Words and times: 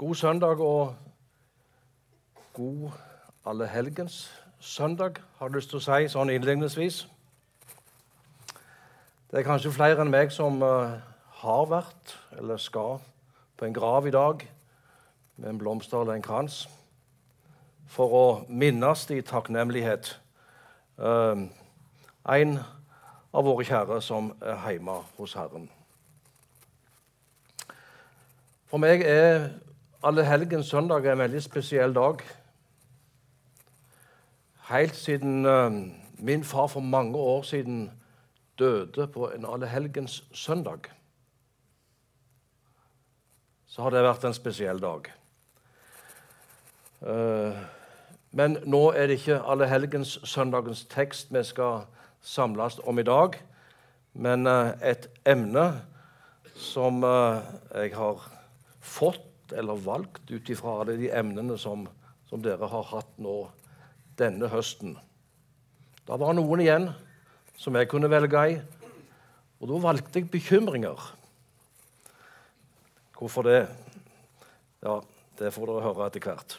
God 0.00 0.14
søndag 0.14 0.60
og 0.60 0.94
god 2.52 2.90
allehelgens 3.46 4.44
søndag, 4.60 5.10
har 5.38 5.46
jeg 5.46 5.54
lyst 5.54 5.68
til 5.68 5.76
å 5.76 5.82
si 5.84 6.08
sånn 6.08 6.32
innledningsvis. 6.32 7.02
Det 9.28 9.42
er 9.42 9.44
kanskje 9.44 9.74
flere 9.76 10.00
enn 10.00 10.14
meg 10.14 10.32
som 10.32 10.56
uh, 10.64 10.96
har 11.42 11.68
vært 11.68 12.16
eller 12.38 12.56
skal 12.56 13.04
på 13.60 13.68
en 13.68 13.76
grav 13.76 14.08
i 14.08 14.16
dag 14.16 14.48
med 15.36 15.52
en 15.52 15.60
blomster 15.60 16.00
eller 16.00 16.16
en 16.16 16.24
krans 16.24 16.62
for 17.84 18.16
å 18.16 18.26
minnes 18.48 19.04
i 19.12 19.20
takknemlighet 19.20 20.14
uh, 20.96 21.44
en 22.24 22.60
av 23.36 23.50
våre 23.52 23.68
kjære 23.68 24.00
som 24.00 24.32
er 24.40 24.64
hjemme 24.64 25.02
hos 25.20 25.36
Herren. 25.36 25.68
For 28.64 28.80
meg 28.80 29.04
er 29.04 29.50
Allehelgens 30.02 30.66
søndag 30.66 31.04
er 31.04 31.12
en 31.12 31.18
veldig 31.20 31.42
spesiell 31.44 31.92
dag. 31.92 32.22
Helt 34.70 34.96
siden 34.96 35.44
uh, 35.46 35.72
min 36.18 36.44
far 36.44 36.66
for 36.66 36.80
mange 36.80 37.16
år 37.16 37.42
siden 37.42 37.90
døde 38.58 39.06
på 39.12 39.28
en 39.28 39.44
allehelgens 39.44 40.24
søndag, 40.32 40.88
så 43.66 43.82
har 43.82 43.90
det 43.90 44.04
vært 44.08 44.24
en 44.24 44.34
spesiell 44.34 44.80
dag. 44.80 45.12
Uh, 47.04 47.60
men 48.32 48.56
nå 48.64 48.84
er 48.96 49.06
det 49.06 49.20
ikke 49.20 49.42
allehelgens 49.44 50.18
søndagens 50.24 50.86
tekst 50.88 51.28
vi 51.34 51.44
skal 51.44 51.84
samles 52.20 52.80
om 52.84 52.98
i 52.98 53.04
dag, 53.04 53.36
men 54.14 54.46
uh, 54.46 54.72
et 54.80 55.10
emne 55.26 55.72
som 56.56 57.04
jeg 57.04 57.92
har 57.96 58.30
fått 58.80 59.29
eller 59.56 59.80
valgt 59.84 60.30
ut 60.30 60.50
ifra 60.52 60.84
de 60.88 61.10
emnene 61.12 61.56
som, 61.58 61.86
som, 62.28 62.42
dere 62.42 62.68
har 62.70 62.88
hatt 62.92 63.12
nå 63.22 63.36
denne 64.20 64.50
høsten. 64.52 64.96
Da 66.06 66.18
var 66.20 66.34
noen 66.36 66.62
igjen 66.64 66.90
som 67.60 67.76
jeg 67.76 67.90
kunne 67.90 68.10
velge 68.10 68.44
i, 68.52 68.58
og 69.60 69.68
da 69.68 69.80
valgte 69.84 70.20
jeg 70.20 70.30
bekymringer. 70.32 71.10
Hvorfor 73.18 73.44
det? 73.44 73.60
Ja, 74.80 75.00
det 75.38 75.52
får 75.52 75.68
dere 75.68 75.84
høre 75.84 76.08
etter 76.08 76.24
hvert. 76.24 76.56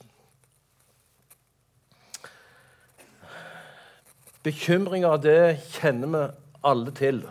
Bekymringer, 4.46 5.18
det 5.22 5.62
kjenner 5.78 6.10
vi 6.14 6.22
alle 6.66 6.94
til. 6.98 7.24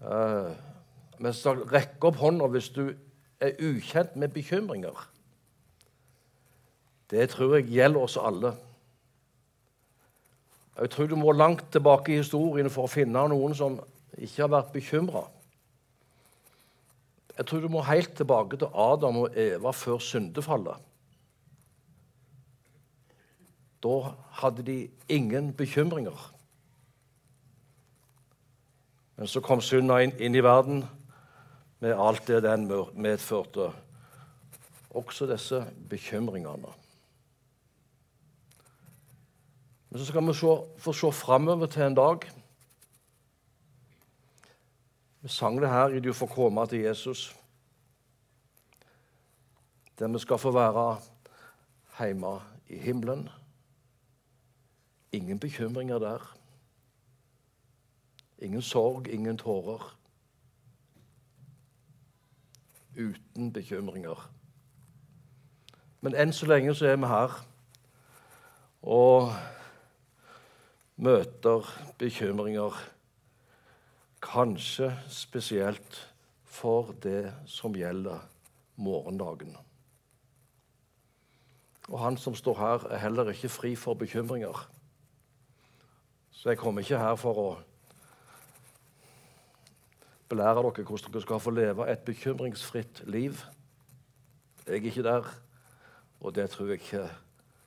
Uh, 0.00 0.52
men 1.20 1.36
skal 1.36 1.66
rekke 1.68 2.08
opp 2.08 2.20
hånda 2.22 2.48
hvis 2.52 2.70
du 2.72 2.84
er 3.40 3.56
ukjent 3.60 4.16
med 4.16 4.28
bekymringer. 4.34 5.08
Det 7.10 7.30
tror 7.32 7.56
jeg 7.56 7.70
gjelder 7.72 8.00
oss 8.00 8.16
alle. 8.20 8.52
Jeg 10.80 10.90
tror 10.90 11.06
du 11.06 11.16
må 11.16 11.32
langt 11.32 11.72
tilbake 11.72 12.12
i 12.12 12.20
historien 12.20 12.70
for 12.70 12.86
å 12.86 12.92
finne 12.92 13.26
noen 13.28 13.54
som 13.56 13.80
ikke 14.16 14.44
har 14.44 14.52
vært 14.52 14.72
bekymra. 14.72 15.24
Jeg 17.36 17.46
tror 17.48 17.64
du 17.64 17.68
må 17.72 17.82
helt 17.88 18.14
tilbake 18.16 18.60
til 18.60 18.68
Adam 18.76 19.24
og 19.24 19.36
Eva 19.38 19.72
før 19.72 19.98
syndefallet. 20.04 20.76
Da 23.80 24.12
hadde 24.42 24.64
de 24.66 24.78
ingen 25.08 25.52
bekymringer. 25.56 26.30
Men 29.16 29.28
så 29.28 29.40
kom 29.44 29.60
synda 29.64 30.02
inn, 30.04 30.12
inn 30.20 30.36
i 30.36 30.44
verden 30.44 30.84
med 31.80 31.96
alt 31.96 32.26
det 32.28 32.42
den 32.42 32.66
medførte. 32.94 33.72
Også 34.90 35.26
disse 35.26 35.64
bekymringene. 35.90 36.72
Men 39.90 39.98
så 39.98 40.06
skal 40.06 40.26
vi 40.26 40.34
se, 40.34 40.56
få 40.78 40.92
se 40.92 41.12
framover 41.12 41.66
til 41.66 41.82
en 41.82 41.94
dag. 41.94 42.18
Vi 45.20 45.28
sang 45.28 45.60
det 45.60 45.68
her 45.68 45.88
i 45.88 46.00
'Du 46.00 46.12
får 46.12 46.26
komme 46.26 46.66
til 46.66 46.90
Jesus', 46.90 47.36
der 49.98 50.08
vi 50.08 50.18
skal 50.18 50.38
få 50.38 50.50
være 50.50 51.00
hjemme 51.98 52.40
i 52.68 52.78
himmelen. 52.78 53.28
Ingen 55.12 55.38
bekymringer 55.38 55.98
der. 55.98 56.36
Ingen 58.38 58.62
sorg, 58.62 59.08
ingen 59.08 59.38
tårer 59.38 59.99
uten 63.00 63.52
bekymringer. 63.52 64.20
Men 66.00 66.16
enn 66.16 66.32
så 66.32 66.48
lenge 66.48 66.74
så 66.76 66.90
er 66.90 66.98
vi 67.00 67.08
her 67.10 67.34
og 68.82 69.32
møter 71.00 71.66
bekymringer. 72.00 72.76
Kanskje 74.20 74.92
spesielt 75.08 76.00
for 76.44 76.92
det 77.02 77.32
som 77.48 77.76
gjelder 77.76 78.20
morgendagen. 78.76 79.56
Og 81.88 81.98
han 82.00 82.16
som 82.16 82.34
står 82.34 82.58
her, 82.58 82.86
er 82.92 83.02
heller 83.02 83.32
ikke 83.32 83.48
fri 83.48 83.74
for 83.76 83.94
bekymringer. 83.94 84.68
Så 86.30 86.48
jeg 86.48 86.58
kommer 86.58 86.80
ikke 86.80 86.98
her 86.98 87.16
for 87.20 87.40
å 87.40 87.48
belære 90.30 90.62
dere 90.62 90.84
hvordan 90.86 91.12
dere 91.12 91.22
skal 91.22 91.40
få 91.42 91.50
leve 91.50 91.88
et 91.90 92.04
bekymringsfritt 92.06 93.02
liv. 93.06 93.42
Jeg 94.66 94.76
er 94.76 94.84
ikke 94.90 95.02
der, 95.02 95.26
og 96.20 96.34
det 96.34 96.50
tror 96.50 96.70
jeg 96.70 96.80
ikke 96.80 97.08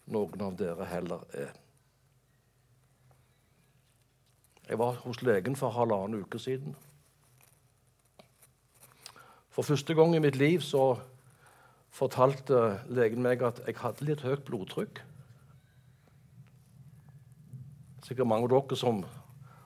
noen 0.08 0.42
av 0.42 0.58
dere 0.58 0.88
heller 0.88 1.26
er. 1.34 1.52
Jeg 4.70 4.80
var 4.80 4.96
hos 5.04 5.22
legen 5.22 5.56
for 5.60 5.76
halvannen 5.76 6.22
uke 6.24 6.40
siden. 6.40 6.76
For 9.50 9.62
første 9.62 9.94
gang 9.94 10.16
i 10.16 10.22
mitt 10.24 10.36
liv 10.40 10.62
så 10.66 10.96
fortalte 11.94 12.80
legen 12.90 13.22
meg 13.22 13.44
at 13.46 13.60
jeg 13.68 13.78
hadde 13.78 14.08
litt 14.08 14.24
høyt 14.26 14.46
blodtrykk. 14.48 15.04
Sikkert 18.08 18.28
mange 18.28 18.48
av 18.48 18.56
dere 18.56 18.80
som 18.80 19.04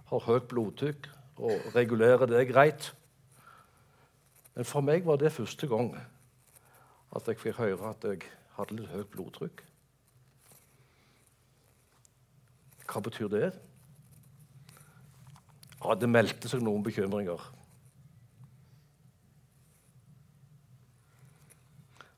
har 0.10 0.26
høyt 0.26 0.50
blodtrykk, 0.52 1.08
og 1.38 1.76
regulere 1.76 2.28
det 2.30 2.48
greit. 2.50 2.92
Men 4.56 4.66
for 4.66 4.82
meg 4.82 5.06
var 5.06 5.20
det 5.22 5.32
første 5.32 5.68
gang 5.70 5.92
at 7.16 7.28
jeg 7.28 7.40
fikk 7.40 7.60
høre 7.62 7.92
at 7.92 8.04
jeg 8.04 8.26
hadde 8.58 8.78
litt 8.78 8.90
høyt 8.90 9.12
blodtrykk. 9.14 9.62
Hva 12.88 13.04
betyr 13.04 13.30
det? 13.30 13.52
Ja, 15.84 15.94
det 15.94 16.10
meldte 16.10 16.50
seg 16.50 16.64
noen 16.66 16.82
bekymringer. 16.86 17.44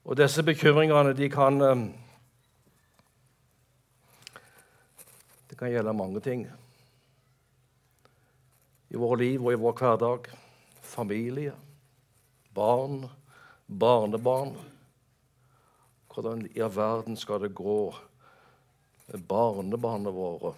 Og 0.10 0.18
disse 0.18 0.42
bekymringene 0.46 1.12
de 1.14 1.28
kan 1.30 1.62
eh, 1.62 1.84
Det 5.50 5.58
kan 5.58 5.70
gjelde 5.74 5.94
mange 5.94 6.22
ting 6.24 6.48
i 8.90 8.98
våre 8.98 9.20
liv 9.22 9.46
og 9.46 9.54
i 9.54 9.60
vår 9.60 9.76
hverdag. 9.78 10.30
Familie, 10.82 11.54
barn, 12.56 13.04
barnebarn. 13.68 14.56
Hvordan 16.10 16.48
i 16.50 16.64
all 16.66 16.74
verden 16.74 17.18
skal 17.18 17.44
det 17.44 17.54
gå 17.58 17.82
med 19.12 19.26
barnebarna 19.30 20.14
våre? 20.14 20.56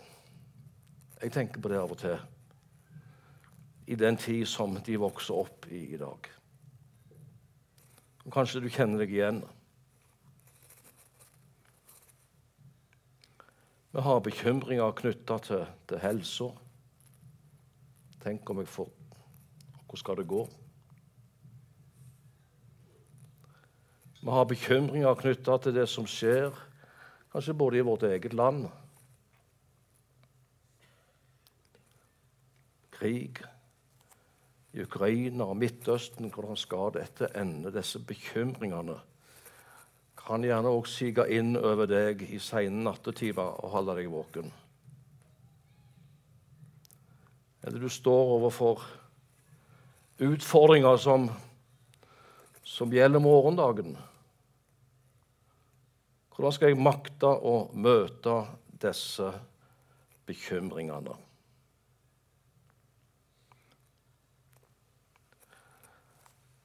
Jeg 1.22 1.36
tenker 1.36 1.62
på 1.62 1.70
det 1.70 1.81
av 1.81 1.91
og 1.91 2.00
til. 2.02 2.22
I 3.91 3.97
den 4.00 4.16
tid 4.18 4.47
som 4.47 4.78
de 4.80 4.96
vokser 5.02 5.36
opp 5.36 5.68
i 5.68 5.84
i 5.91 6.00
dag. 6.00 6.31
Og 8.23 8.32
kanskje 8.32 8.64
du 8.64 8.70
kjenner 8.72 9.03
deg 9.03 9.11
igjen. 9.11 9.44
Vi 13.91 14.02
har 14.06 14.23
bekymringer 14.23 14.96
knytta 14.96 15.41
til, 15.44 15.66
til 15.90 16.00
helsa 16.00 16.53
Tenk 18.22 18.50
om 18.50 18.59
jeg 18.62 18.70
får 18.70 18.90
Hvor 19.88 20.00
skal 20.00 20.18
det 20.22 20.28
gå? 20.28 20.46
Vi 24.22 24.29
har 24.29 24.46
bekymringer 24.46 25.18
knytta 25.18 25.58
til 25.58 25.73
det 25.73 25.88
som 25.90 26.06
skjer, 26.06 26.53
kanskje 27.34 27.58
både 27.58 27.79
i 27.79 27.85
vårt 27.85 28.06
eget 28.06 28.35
land 28.38 28.68
Krig 32.94 33.41
i 34.73 34.84
Ukraina 34.85 35.50
og 35.50 35.58
Midtøsten. 35.58 36.29
Hvordan 36.29 36.56
skal 36.56 36.94
dette 36.94 37.32
ende? 37.35 37.73
Disse 37.73 38.00
bekymringene 38.00 39.00
kan 40.22 40.46
gjerne 40.46 40.70
òg 40.70 40.85
sige 40.88 41.26
inn 41.34 41.56
over 41.58 41.90
deg 41.90 42.22
i 42.29 42.38
seine 42.40 42.85
nattetimer 42.85 43.58
og 43.66 43.73
holde 43.73 43.97
deg 43.97 44.12
våken 44.14 44.53
eller 47.63 47.79
du 47.79 47.90
står 47.90 48.35
overfor 48.40 48.84
utfordringer 50.22 50.97
som 50.97 51.29
som 52.63 52.93
gjelder 52.93 53.19
morgendagen. 53.19 53.97
Hvordan 56.35 56.53
skal 56.55 56.72
jeg 56.72 56.79
makte 56.81 57.28
å 57.28 57.55
møte 57.73 58.37
disse 58.81 59.28
bekymringene? 60.29 61.17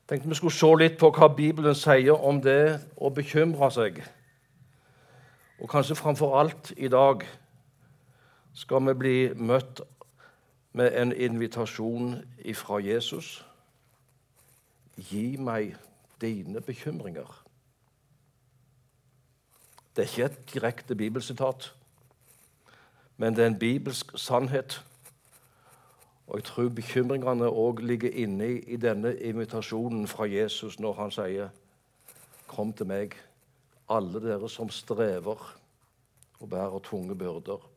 Jeg 0.06 0.12
tenkte 0.12 0.31
vi 0.31 0.38
skulle 0.38 0.54
se 0.54 0.70
litt 0.78 1.00
på 1.00 1.10
hva 1.10 1.28
Bibelen 1.34 1.75
sier 1.75 2.14
om 2.14 2.38
det 2.40 2.78
å 2.94 3.10
bekymre 3.10 3.72
seg. 3.75 3.98
Og 5.58 5.66
kanskje 5.72 5.98
framfor 5.98 6.37
alt 6.38 6.70
i 6.76 6.87
dag 6.93 7.26
skal 8.54 8.87
vi 8.87 8.94
bli 9.00 9.16
møtt 9.34 9.82
med 10.76 11.02
en 11.02 11.12
invitasjon 11.12 12.25
ifra 12.44 12.78
Jesus. 12.78 13.46
Gi 14.96 15.37
meg 15.40 15.76
dine 16.20 16.61
bekymringer. 16.61 17.44
Det 19.96 20.05
er 20.05 20.08
ikke 20.08 20.25
et 20.25 20.55
direkte 20.55 20.94
bibelsitat, 20.94 21.75
men 23.17 23.37
det 23.37 23.43
er 23.43 23.46
en 23.46 23.58
bibelsk 23.58 24.12
sannhet. 24.20 24.84
Og 26.26 26.37
jeg 26.37 26.44
tror 26.44 26.69
bekymringene 26.69 27.49
òg 27.49 27.81
ligger 27.81 28.11
inne 28.12 28.50
i 28.61 28.76
denne 28.76 29.14
invitasjonen 29.17 30.05
fra 30.06 30.25
Jesus 30.29 30.79
når 30.81 30.93
han 30.93 31.11
sier, 31.11 31.49
'Kom 32.46 32.72
til 32.72 32.87
meg, 32.87 33.17
alle 33.88 34.20
dere 34.20 34.49
som 34.49 34.69
strever 34.69 35.56
og 36.40 36.50
bærer 36.50 36.79
tunge 36.79 37.19
byrder.' 37.19 37.75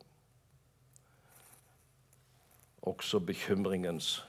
Også 2.82 3.20
bekymringens 3.20 4.26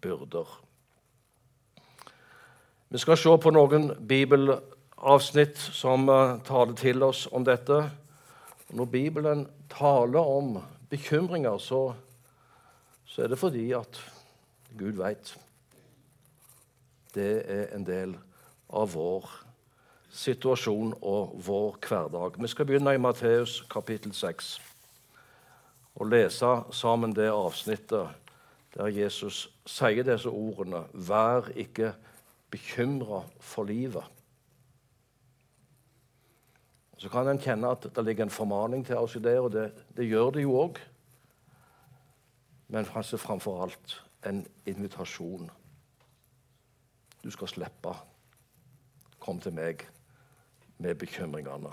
byrder. 0.00 0.60
Vi 2.88 2.98
skal 2.98 3.16
se 3.16 3.32
på 3.38 3.50
noen 3.54 3.92
bibelavsnitt 4.08 5.58
som 5.58 6.08
uh, 6.08 6.38
taler 6.46 6.74
til 6.74 7.02
oss 7.06 7.26
om 7.32 7.44
dette. 7.46 7.84
Når 8.70 8.84
Bibelen 8.90 9.46
taler 9.70 10.20
om 10.20 10.56
bekymringer, 10.90 11.58
så 11.58 11.92
så 13.10 13.22
er 13.22 13.28
det 13.28 13.38
fordi 13.38 13.72
at 13.72 13.98
Gud 14.78 14.92
veit. 14.92 15.38
Det 17.14 17.42
er 17.50 17.74
en 17.74 17.86
del 17.86 18.14
av 18.70 18.92
vår 18.94 19.26
situasjon 20.14 20.92
og 21.02 21.34
vår 21.46 21.78
hverdag. 21.88 22.38
Vi 22.38 22.50
skal 22.52 22.68
begynne 22.68 22.94
i 22.94 23.02
Matteus 23.02 23.64
kapittel 23.70 24.14
6 24.14 24.60
og 25.94 26.10
lese 26.10 26.50
sammen 26.76 27.14
det 27.16 27.30
avsnittet 27.32 28.16
der 28.76 28.92
Jesus 28.94 29.48
sier 29.66 30.06
disse 30.06 30.30
ordene 30.30 30.84
Vær 30.94 31.50
ikke 31.58 31.92
bekymra 32.50 33.24
for 33.42 33.66
livet. 33.66 34.04
Så 37.00 37.08
kan 37.10 37.28
en 37.28 37.40
kjenne 37.40 37.72
at 37.72 37.88
det 37.96 38.04
ligger 38.04 38.28
en 38.28 38.34
formaning 38.34 38.84
til 38.86 39.00
oss 39.00 39.16
i 39.16 39.24
det, 39.24 39.38
og 39.40 39.50
det, 39.52 39.70
det 39.96 40.06
gjør 40.06 40.34
det 40.36 40.44
jo 40.44 40.56
òg 40.60 40.78
men 42.70 42.86
kanskje 42.86 43.18
framfor 43.18 43.62
alt 43.64 43.94
en 44.26 44.44
invitasjon. 44.66 45.50
Du 47.24 47.30
skal 47.30 47.48
slippe. 47.50 47.94
Kom 49.18 49.40
til 49.42 49.52
meg 49.56 49.82
med 50.78 50.94
bekymringene. 50.94 51.72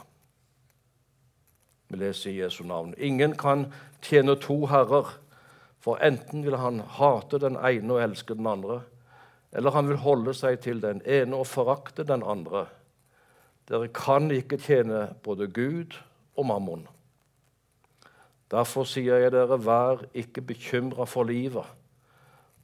Vi 1.87 1.97
leser 1.97 2.31
i 2.31 2.41
Jesu 2.41 2.63
navn. 2.67 2.93
Ingen 2.97 3.35
kan 3.39 3.67
tjene 4.03 4.35
to 4.35 4.65
herrer, 4.67 5.13
for 5.79 6.01
enten 6.03 6.43
vil 6.43 6.57
han 6.59 6.81
hate 6.97 7.39
den 7.39 7.55
ene 7.55 7.95
og 7.95 8.03
elske 8.03 8.35
den 8.35 8.47
andre, 8.49 8.81
eller 9.55 9.71
han 9.71 9.87
vil 9.87 10.01
holde 10.03 10.33
seg 10.35 10.59
til 10.65 10.81
den 10.83 10.99
ene 11.05 11.37
og 11.37 11.47
forakte 11.47 12.03
den 12.07 12.25
andre. 12.27 12.65
Dere 13.67 13.87
kan 13.91 14.31
ikke 14.31 14.59
tjene 14.59 15.07
både 15.23 15.47
Gud 15.47 15.95
og 16.35 16.49
mammon. 16.51 16.87
Derfor 18.51 18.87
sier 18.87 19.23
jeg 19.23 19.33
dere, 19.35 19.59
vær 19.59 20.05
ikke 20.15 20.43
bekymra 20.53 21.07
for 21.07 21.27
livet, 21.27 21.65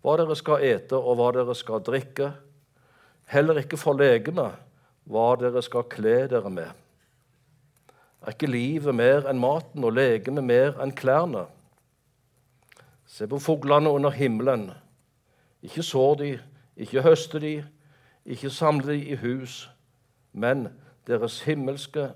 hva 0.03 0.15
dere 0.19 0.35
skal 0.35 0.63
ete 0.63 0.99
og 0.99 1.17
hva 1.19 1.31
dere 1.35 1.55
skal 1.55 1.83
drikke, 1.83 2.29
heller 3.31 3.59
ikke 3.59 3.79
for 3.79 3.99
legemet, 3.99 4.55
hva 5.07 5.27
dere 5.39 5.63
skal 5.63 5.87
kle 5.91 6.23
dere 6.31 6.51
med. 6.51 6.82
Er 8.23 8.31
ikke 8.31 8.47
livet 8.47 8.95
mer 8.95 9.27
enn 9.29 9.41
maten 9.41 9.83
og 9.83 9.95
legemet 9.97 10.43
mer 10.43 10.79
enn 10.83 10.95
klærne? 10.95 11.45
Se 13.05 13.27
på 13.27 13.39
fuglene 13.39 13.91
under 13.91 14.11
himmelen. 14.15 14.69
Ikke 15.61 15.83
sår 15.83 16.15
de, 16.21 16.31
ikke 16.77 17.03
høster 17.03 17.39
de, 17.39 17.55
ikke 18.25 18.49
samler 18.49 18.93
de 18.93 18.99
i 19.11 19.15
hus, 19.19 19.69
men 20.33 20.67
deres 21.07 21.41
himmelske 21.43 22.13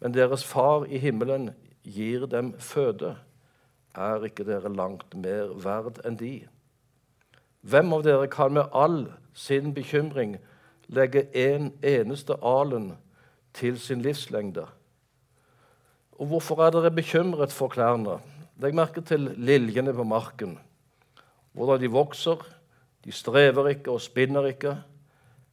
men 0.00 0.14
deres 0.14 0.44
far 0.44 0.84
i 0.84 0.98
himmelen 0.98 1.50
gir 1.82 2.26
dem 2.30 2.52
føde, 2.58 3.16
er 3.94 4.24
ikke 4.24 4.46
dere 4.46 4.70
langt 4.70 5.16
mer 5.18 5.50
verd 5.58 5.98
enn 6.06 6.18
de? 6.20 6.46
Hvem 7.66 7.92
av 7.96 8.04
dere 8.06 8.28
kan 8.30 8.54
med 8.54 8.70
all 8.72 9.00
sin 9.34 9.72
bekymring 9.74 10.36
legge 10.86 11.26
en 11.34 11.72
eneste 11.82 12.36
alen 12.46 12.92
til 13.54 13.78
sin 13.80 14.04
livslengde? 14.04 14.68
Og 16.18 16.26
hvorfor 16.26 16.64
er 16.64 16.74
dere 16.74 16.90
bekymret 16.90 17.52
for 17.54 17.70
klærne? 17.70 18.18
Legg 18.58 18.74
merke 18.74 19.00
til 19.06 19.30
liljene 19.38 19.94
på 19.94 20.02
marken. 20.02 20.56
Hvordan 21.54 21.80
de 21.80 21.90
vokser. 21.94 22.42
De 23.04 23.12
strever 23.12 23.68
ikke 23.68 23.90
og 23.94 24.00
spinner 24.02 24.50
ikke. 24.50 24.74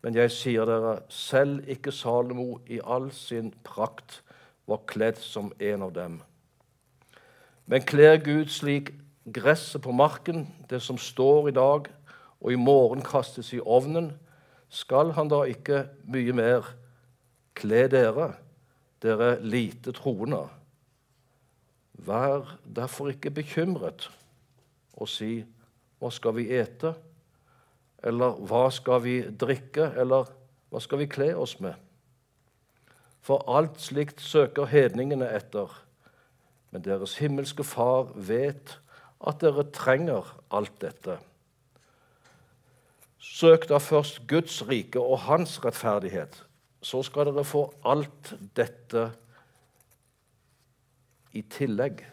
Men 0.01 0.17
jeg 0.17 0.31
sier 0.33 0.65
dere, 0.65 0.99
selv 1.09 1.69
ikke 1.69 1.93
Salomo 1.93 2.59
i 2.69 2.79
all 2.81 3.11
sin 3.13 3.53
prakt 3.65 4.21
var 4.69 4.81
kledd 4.89 5.21
som 5.21 5.51
en 5.61 5.85
av 5.85 5.93
dem. 5.93 6.19
Men 7.65 7.85
kler 7.85 8.17
Gud 8.21 8.49
slik 8.53 8.91
gresset 9.33 9.81
på 9.81 9.93
marken, 9.93 10.47
det 10.69 10.81
som 10.81 10.97
står 10.97 11.49
i 11.49 11.55
dag 11.57 11.89
og 12.41 12.51
i 12.53 12.59
morgen 12.61 13.01
kastes 13.05 13.53
i 13.53 13.61
ovnen, 13.61 14.11
skal 14.69 15.13
han 15.17 15.29
da 15.29 15.43
ikke 15.49 15.85
mye 16.09 16.33
mer 16.37 16.69
kle 17.57 17.85
dere, 17.89 18.33
dere 19.05 19.35
lite 19.41 19.93
troende? 19.95 20.43
Vær 22.05 22.57
derfor 22.65 23.13
ikke 23.13 23.31
bekymret 23.31 24.09
og 24.95 25.09
si 25.09 25.39
hva 25.99 26.11
skal 26.11 26.35
vi 26.37 26.49
ete? 26.53 26.91
Eller 28.05 28.35
hva 28.45 28.67
skal 28.73 29.01
vi 29.05 29.15
drikke? 29.31 29.87
Eller 29.97 30.27
hva 30.69 30.81
skal 30.83 31.01
vi 31.01 31.09
kle 31.09 31.31
oss 31.39 31.55
med? 31.63 31.73
For 33.25 33.41
alt 33.49 33.79
slikt 33.81 34.21
søker 34.21 34.69
hedningene 34.69 35.27
etter. 35.33 35.71
Men 36.69 36.83
deres 36.85 37.15
himmelske 37.21 37.65
Far 37.65 38.11
vet 38.13 38.75
at 39.25 39.39
dere 39.41 39.65
trenger 39.73 40.27
alt 40.53 40.75
dette. 40.83 41.17
Søk 43.17 43.65
da 43.71 43.79
først 43.81 44.21
Guds 44.29 44.59
rike 44.67 45.01
og 45.01 45.23
Hans 45.25 45.57
rettferdighet, 45.63 46.37
så 46.85 47.01
skal 47.03 47.31
dere 47.31 47.45
få 47.47 47.63
alt 47.89 48.33
dette 48.57 49.07
i 51.33 51.41
tillegg. 51.49 52.03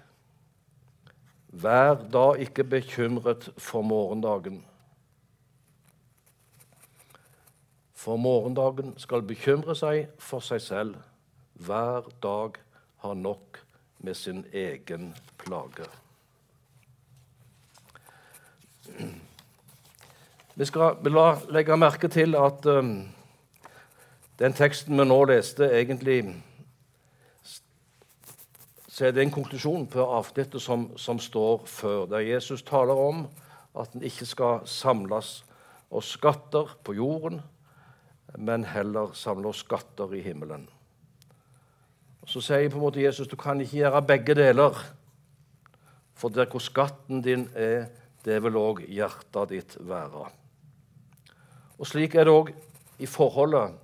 Vær 1.53 1.99
da 2.15 2.31
ikke 2.41 2.65
bekymret 2.65 3.51
for 3.61 3.85
morgendagen. 3.85 4.63
For 8.03 8.17
morgendagen 8.17 8.97
skal 8.99 9.23
bekymre 9.29 9.77
seg 9.79 10.09
for 10.19 10.43
seg 10.43 10.65
selv. 10.65 10.97
Hver 11.61 12.09
dag 12.25 12.57
har 13.05 13.15
nok 13.15 13.61
med 14.03 14.17
sin 14.17 14.47
egen 14.53 15.13
plage. 15.39 15.87
Vi 20.57 20.65
skal 20.65 20.97
legge 21.53 21.77
merke 21.77 22.09
til 22.09 22.35
at 22.37 22.67
um, 22.67 22.97
den 24.39 24.55
teksten 24.57 24.99
vi 24.99 25.05
nå 25.05 25.25
leste, 25.29 25.69
egentlig 25.71 26.25
så 28.93 29.07
er 29.09 29.15
det 29.17 29.23
en 29.25 29.33
konklusjon 29.33 29.87
på 29.89 30.05
avsnittet 30.05 30.61
som, 30.61 30.91
som 31.01 31.19
står 31.19 31.65
før, 31.67 32.05
der 32.07 32.21
Jesus 32.27 32.63
taler 32.63 32.99
om 33.01 33.25
at 33.81 33.95
en 33.97 34.05
ikke 34.05 34.27
skal 34.29 34.67
samles 34.69 35.31
oss 35.91 36.11
skatter 36.19 36.75
på 36.85 36.95
jorden, 36.99 37.41
men 38.37 38.67
heller 38.69 39.15
samle 39.17 39.49
oss 39.49 39.65
skatter 39.65 40.13
i 40.13 40.21
himmelen. 40.21 40.67
Så 42.29 42.45
sier 42.45 42.69
på 42.69 42.79
en 42.79 42.85
måte 42.85 43.03
Jesus 43.03 43.29
du 43.29 43.37
kan 43.41 43.61
ikke 43.61 43.81
gjøre 43.81 44.03
begge 44.07 44.37
deler. 44.39 44.77
For 46.15 46.31
der 46.31 46.47
hvor 46.47 46.63
skatten 46.63 47.25
din 47.25 47.49
er, 47.57 47.89
det 48.25 48.39
vil 48.45 48.61
òg 48.61 48.85
hjertet 48.87 49.51
ditt 49.51 49.77
være. 49.81 50.29
Og 51.81 51.89
Slik 51.89 52.15
er 52.15 52.29
det 52.29 52.37
òg 52.37 52.53
i 53.03 53.09
forholdet 53.11 53.82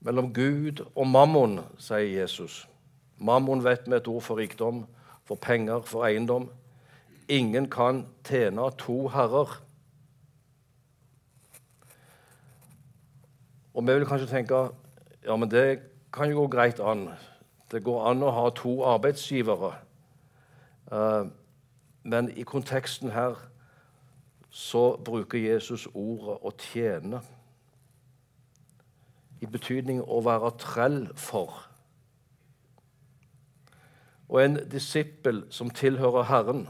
mellom 0.00 0.32
Gud 0.34 0.84
og 0.94 1.06
mammon, 1.06 1.60
sier 1.78 2.20
Jesus. 2.20 2.68
Mammon 3.18 3.64
vet 3.64 3.86
vi 3.86 3.96
et 3.96 4.08
ord 4.08 4.22
for 4.22 4.40
rikdom, 4.40 4.86
for 5.24 5.34
penger, 5.34 5.82
for 5.84 6.06
eiendom. 6.06 6.48
Ingen 7.28 7.68
kan 7.70 8.06
tjene 8.24 8.70
to 8.78 9.08
herrer. 9.08 9.60
Og 13.74 13.86
vi 13.86 13.92
vil 13.94 14.06
kanskje 14.06 14.30
tenke 14.30 14.68
ja, 15.24 15.36
men 15.36 15.50
det 15.50 15.80
kan 16.12 16.30
jo 16.30 16.40
gå 16.40 16.46
greit 16.56 16.80
an. 16.80 17.10
Det 17.70 17.84
går 17.84 18.08
an 18.10 18.24
å 18.24 18.32
ha 18.34 18.48
to 18.56 18.80
arbeidsgivere. 18.88 19.74
Uh, 20.90 21.28
men 22.02 22.32
i 22.34 22.42
konteksten 22.42 23.12
her 23.14 23.36
så 24.50 24.96
bruker 24.96 25.38
Jesus 25.38 25.86
ordet 25.94 26.40
'å 26.40 26.50
tjene' 26.50 27.20
i 29.40 29.46
betydning 29.46 30.02
å 30.02 30.20
være 30.24 30.52
trell 30.60 31.00
for. 31.16 31.66
Og 34.28 34.44
en 34.44 34.58
disippel 34.70 35.42
som 35.50 35.70
tilhører 35.74 36.28
Herren, 36.28 36.68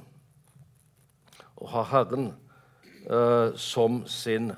og 1.56 1.68
har 1.68 1.88
Herren 1.90 2.30
uh, 3.10 3.56
som 3.56 4.06
sin, 4.06 4.52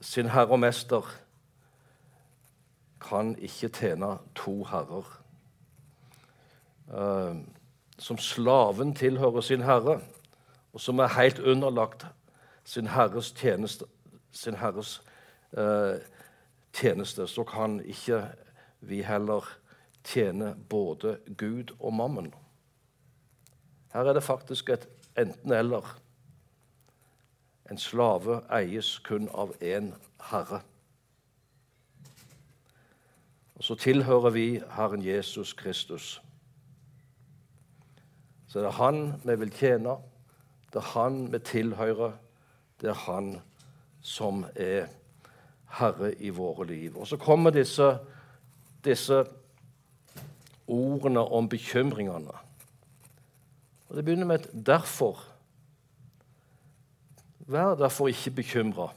sin 0.00 0.28
herre 0.30 0.54
og 0.54 0.60
mester, 0.60 1.02
kan 3.00 3.34
ikke 3.38 3.68
tjene 3.68 4.16
to 4.34 4.64
herrer. 4.64 5.08
Uh, 6.86 7.42
som 7.98 8.18
slaven 8.18 8.94
tilhører 8.94 9.40
sin 9.40 9.62
herre, 9.62 10.00
og 10.72 10.80
som 10.80 10.98
er 10.98 11.14
helt 11.16 11.38
underlagt 11.38 12.06
sin 12.64 12.86
herres 12.86 13.32
tjeneste, 13.32 13.84
sin 14.32 14.54
herres 14.54 15.02
uh, 15.56 15.96
tjeneste, 16.76 17.26
så 17.26 17.44
kan 17.44 17.80
ikke 17.80 18.20
vi 18.80 19.02
heller 19.02 19.44
tjene 20.04 20.54
både 20.68 21.18
Gud 21.38 21.72
og 21.80 21.94
mammon. 21.94 22.34
Her 23.92 24.04
er 24.04 24.12
det 24.12 24.22
faktisk 24.22 24.68
et 24.70 24.88
enten-eller. 25.18 25.96
En 27.70 27.78
slave 27.78 28.42
eies 28.52 28.98
kun 28.98 29.28
av 29.34 29.54
én 29.62 29.94
herre. 30.30 30.60
Og 33.56 33.64
så 33.64 33.74
tilhører 33.74 34.30
vi 34.30 34.46
Herren 34.76 35.02
Jesus 35.04 35.52
Kristus. 35.56 36.20
Så 38.46 38.60
det 38.60 38.68
er 38.68 38.78
Han 38.78 39.20
vi 39.24 39.34
vil 39.40 39.50
tjene, 39.50 39.96
det 40.72 40.82
er 40.82 40.92
Han 40.92 41.32
vi 41.32 41.38
tilhører, 41.38 42.12
det 42.80 42.90
er 42.90 43.00
Han 43.06 43.40
som 44.00 44.44
er 44.54 44.86
Herre 45.70 46.14
i 46.14 46.30
våre 46.30 46.66
liv. 46.66 46.96
Og 46.96 47.06
så 47.06 47.16
kommer 47.16 47.50
disse, 47.50 47.98
disse 48.84 49.24
ordene 50.66 51.20
om 51.20 51.48
bekymringene. 51.48 52.32
Og 53.88 53.96
Det 53.96 54.04
begynner 54.04 54.26
med 54.26 54.40
et 54.40 54.68
'derfor'. 54.68 55.24
Vær 57.38 57.74
derfor 57.74 58.08
ikke 58.08 58.30
bekymra. 58.30 58.92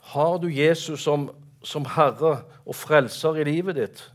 Har 0.00 0.36
du 0.38 0.46
Jesus 0.46 1.02
som, 1.02 1.30
som 1.62 1.84
Herre 1.84 2.42
og 2.66 2.74
Frelser 2.74 3.34
i 3.34 3.44
livet 3.44 3.76
ditt, 3.76 4.12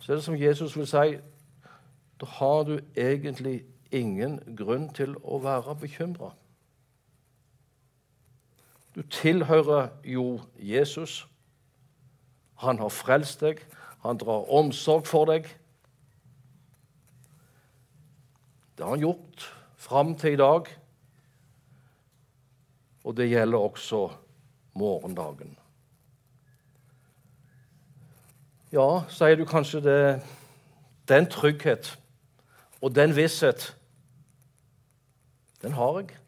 så 0.00 0.12
er 0.12 0.16
det 0.16 0.24
som 0.24 0.40
Jesus 0.40 0.76
vil 0.76 0.86
si 0.86 1.16
da 2.20 2.26
har 2.26 2.62
du 2.62 2.80
egentlig 2.96 3.64
ingen 3.90 4.40
grunn 4.56 4.88
til 4.94 5.16
å 5.22 5.38
være 5.42 5.74
bekymra. 5.80 6.30
Du 8.94 9.02
tilhører 9.02 9.88
jo 10.04 10.40
Jesus. 10.58 11.28
Han 12.62 12.78
har 12.78 12.88
frelst 12.88 13.40
deg. 13.40 13.62
Han 14.04 14.18
drar 14.18 14.46
omsorg 14.52 15.06
for 15.06 15.26
deg. 15.30 15.48
Det 18.74 18.84
har 18.84 18.94
han 18.94 19.02
gjort 19.02 19.48
fram 19.76 20.14
til 20.18 20.36
i 20.36 20.40
dag. 20.40 20.70
Og 23.04 23.16
det 23.16 23.28
gjelder 23.30 23.58
også 23.58 24.08
morgendagen. 24.74 25.56
Ja, 28.72 29.04
sier 29.08 29.36
du 29.38 29.44
kanskje 29.46 29.80
det 29.84 29.98
Den 31.08 31.26
trygghet 31.28 31.98
og 32.80 32.94
den 32.94 33.16
visshet, 33.16 33.76
den 35.62 35.72
har 35.72 35.98
jeg. 35.98 36.23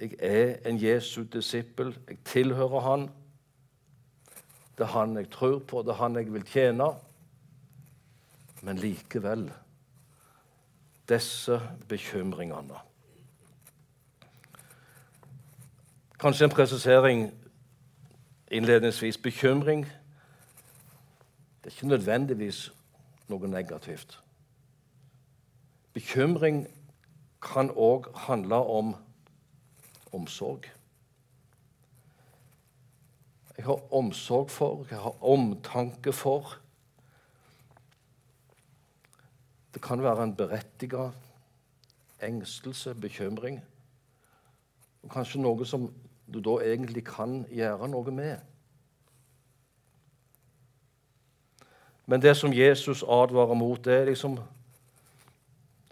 Jeg 0.00 0.14
er 0.18 0.56
en 0.68 0.82
Jesu 0.82 1.22
disippel. 1.32 1.98
Jeg 2.08 2.18
tilhører 2.24 2.80
han. 2.80 3.10
Det 4.78 4.84
er 4.84 4.98
han 4.98 5.16
jeg 5.16 5.30
tror 5.30 5.58
på, 5.58 5.82
det 5.82 5.88
er 5.88 6.02
han 6.02 6.16
jeg 6.16 6.32
vil 6.32 6.46
tjene. 6.46 6.84
Men 8.62 8.76
likevel 8.76 9.52
disse 11.08 11.60
bekymringene. 11.88 12.74
Kanskje 16.18 16.44
en 16.44 16.50
presisering 16.50 17.34
innledningsvis. 18.50 19.18
Bekymring 19.18 19.84
det 21.64 21.70
er 21.70 21.76
ikke 21.76 21.88
nødvendigvis 21.88 22.72
noe 23.28 23.48
negativt. 23.48 24.20
Bekymring 25.92 26.66
kan 27.42 27.70
òg 27.70 28.10
handle 28.16 28.56
om 28.56 28.96
omsorg. 30.14 30.68
Jeg 33.56 33.64
har 33.64 33.94
omsorg 33.94 34.50
for, 34.50 34.86
jeg 34.90 34.98
har 34.98 35.24
omtanke 35.24 36.12
for. 36.12 36.56
Det 39.74 39.82
kan 39.82 40.02
være 40.02 40.22
en 40.22 40.36
berettiget 40.36 41.12
engstelse, 42.22 42.94
bekymring. 42.94 43.60
Og 45.02 45.10
kanskje 45.10 45.42
noe 45.42 45.66
som 45.66 45.86
du 46.26 46.40
da 46.40 46.58
egentlig 46.64 47.04
kan 47.06 47.42
gjøre 47.52 47.88
noe 47.88 48.10
med. 48.14 48.36
Men 52.06 52.22
det 52.22 52.36
som 52.36 52.52
Jesus 52.52 53.02
advarer 53.02 53.54
mot, 53.54 53.84
det 53.84 53.94
er 53.94 54.04
liksom 54.04 54.38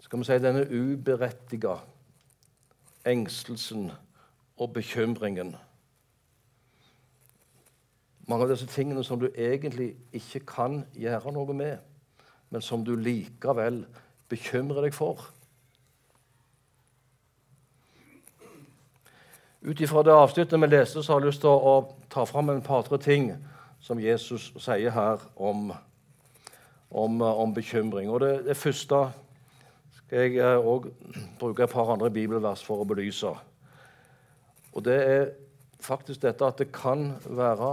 skal 0.01 0.19
vi 0.19 0.25
si, 0.25 0.35
denne 0.37 0.67
uberettiga 0.69 1.79
engstelsen 3.09 3.87
og 4.63 4.73
bekymringen. 4.73 5.55
Mange 8.27 8.45
av 8.45 8.53
disse 8.53 8.67
tingene 8.71 9.03
som 9.03 9.19
du 9.19 9.27
egentlig 9.35 9.93
ikke 10.15 10.45
kan 10.47 10.83
gjøre 10.95 11.33
noe 11.35 11.55
med, 11.57 11.77
men 12.49 12.63
som 12.63 12.85
du 12.85 12.95
likevel 12.95 13.83
bekymrer 14.31 14.87
deg 14.87 14.95
for. 14.95 15.25
Ut 19.63 19.79
ifra 19.79 20.03
det 20.03 20.15
avsnittet 20.15 20.59
vi 20.61 20.67
leste, 20.67 21.03
så 21.03 21.13
har 21.13 21.21
jeg 21.21 21.31
lyst 21.31 21.43
til 21.43 21.51
å 21.51 21.75
ta 22.11 22.25
fram 22.27 22.51
en 22.51 22.63
par-tre 22.63 22.99
ting 22.99 23.31
som 23.83 23.99
Jesus 23.99 24.49
sier 24.59 24.91
her 24.91 25.23
om, 25.35 25.71
om, 26.91 27.21
om 27.21 27.53
bekymring. 27.55 28.09
Og 28.11 28.19
det, 28.23 28.33
det 28.47 28.57
første 28.59 29.05
skal 29.99 30.35
jeg 30.35 30.59
òg 30.59 30.87
eh, 30.87 31.23
bruke 31.39 31.63
et 31.63 31.71
par 31.71 31.91
andre 31.91 32.11
bibelvers 32.11 32.63
for 32.63 32.83
å 32.83 32.87
belyse. 32.87 33.31
Og 34.73 34.85
det 34.85 34.99
er 34.99 35.25
faktisk 35.83 36.23
dette 36.23 36.45
at 36.47 36.59
det 36.61 36.71
kan 36.73 37.13
være 37.25 37.71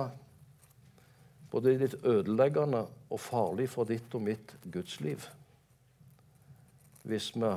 både 1.51 1.77
litt 1.81 1.97
ødeleggende 2.07 2.85
og 3.11 3.21
farlig 3.21 3.69
for 3.73 3.89
ditt 3.89 4.15
og 4.15 4.27
mitt 4.29 4.57
gudsliv 4.71 5.27
hvis 7.11 7.31
vi 7.33 7.49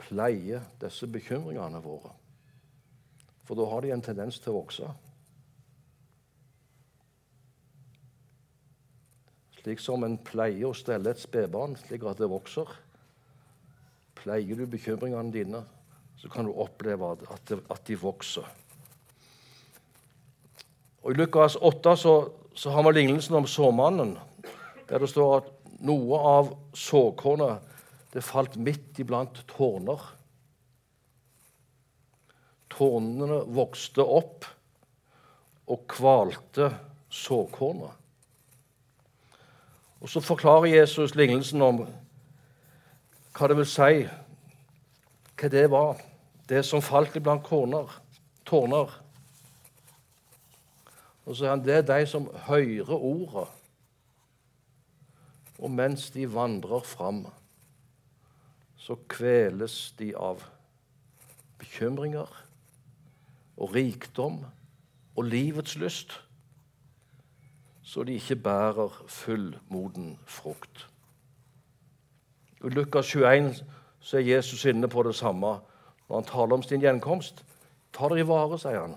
pleier 0.00 0.64
disse 0.82 1.06
bekymringene 1.06 1.78
våre. 1.84 2.10
For 3.46 3.56
da 3.56 3.66
har 3.70 3.84
de 3.84 3.92
en 3.94 4.02
tendens 4.02 4.40
til 4.42 4.52
å 4.52 4.58
vokse. 4.58 4.88
Slik 9.60 9.82
som 9.82 10.04
en 10.04 10.18
pleier 10.24 10.66
å 10.68 10.76
stelle 10.76 11.12
et 11.12 11.22
spedbarn 11.22 11.76
slik 11.78 12.04
at 12.10 12.20
det 12.20 12.30
vokser. 12.32 12.68
Pleier 14.18 14.58
du 14.58 14.66
bekymringene 14.70 15.34
dine, 15.34 15.62
så 16.20 16.28
kan 16.28 16.44
du 16.44 16.52
oppleve 16.52 17.14
at, 17.16 17.52
at 17.56 17.86
de 17.88 17.96
vokser. 17.96 18.44
Og 21.00 21.14
I 21.14 21.16
Lukas 21.16 21.56
8 21.56 21.96
så, 21.96 22.14
så 22.54 22.70
har 22.70 22.84
vi 22.84 22.92
lignelsen 22.98 23.38
om 23.38 23.48
såmannen, 23.48 24.18
der 24.88 25.00
det 25.00 25.08
står 25.08 25.36
at 25.38 25.48
noe 25.80 26.18
av 26.18 26.50
såkornet 26.76 27.64
det 28.12 28.24
falt 28.26 28.58
midt 28.60 28.98
iblant 29.00 29.38
tårner. 29.48 30.02
Tårnene 32.70 33.44
vokste 33.54 34.04
opp 34.04 34.44
og 35.70 35.86
kvalte 35.88 36.72
såkornet. 37.08 37.96
Og 40.00 40.08
Så 40.08 40.20
forklarer 40.20 40.80
Jesus 40.80 41.14
lignelsen 41.14 41.62
om 41.62 41.82
hva 43.36 43.48
det 43.48 43.56
vil 43.56 43.68
si, 43.68 44.04
hva 45.40 45.50
det 45.52 45.66
var, 45.70 46.00
det 46.50 46.64
som 46.66 46.82
falt 46.82 47.16
iblant 47.16 47.46
tårner. 47.46 48.90
Og 51.24 51.36
så 51.36 51.46
er 51.46 51.50
han 51.54 51.64
det 51.64 51.76
er 51.76 51.86
de 51.86 52.06
som 52.10 52.26
hører 52.48 52.94
ordet, 52.96 53.48
og 55.58 55.70
mens 55.70 56.10
de 56.10 56.24
vandrer 56.34 56.80
fram, 56.80 57.26
så 58.80 58.96
kveles 59.08 59.94
de 59.98 60.14
av 60.16 60.42
bekymringer 61.60 62.30
og 63.56 63.74
rikdom 63.74 64.40
og 65.16 65.24
livets 65.24 65.76
lyst, 65.76 66.16
så 67.82 68.02
de 68.02 68.16
ikke 68.16 68.36
bærer 68.36 69.02
fullmoden 69.06 70.18
frukt. 70.26 70.88
I 72.64 72.68
Lukas 72.68 73.14
21 73.14 73.54
så 74.00 74.16
er 74.16 74.34
Jesus 74.34 74.64
inne 74.64 74.88
på 74.88 75.02
det 75.02 75.14
samme 75.14 75.58
når 76.10 76.16
han 76.16 76.26
taler 76.26 76.58
om 76.58 76.62
sin 76.66 76.82
gjenkomst. 76.82 77.44
Ta 77.94 78.08
dere 78.10 78.24
i 78.24 78.26
vare, 78.26 78.58
sier 78.58 78.82
han, 78.82 78.96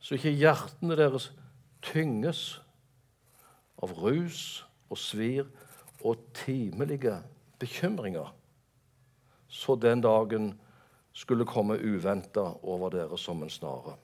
så 0.00 0.16
ikke 0.16 0.32
hjertene 0.36 0.96
deres 0.96 1.30
tynges 1.84 2.60
av 3.80 3.92
rus 3.96 4.62
og 4.92 5.00
svir 5.00 5.48
og 6.04 6.20
timelige 6.36 7.18
bekymringer, 7.60 8.28
så 9.48 9.76
den 9.80 10.04
dagen 10.04 10.52
skulle 11.16 11.48
komme 11.48 11.80
uventa 11.80 12.44
over 12.62 12.92
dere 12.92 13.18
som 13.18 13.42
en 13.42 13.52
snare. 13.52 13.96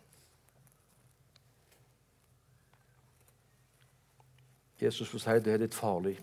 Jesus 4.80 5.12
vil 5.12 5.20
si 5.20 5.36
det 5.40 5.52
er 5.52 5.62
litt 5.64 5.76
farlig 5.76 6.16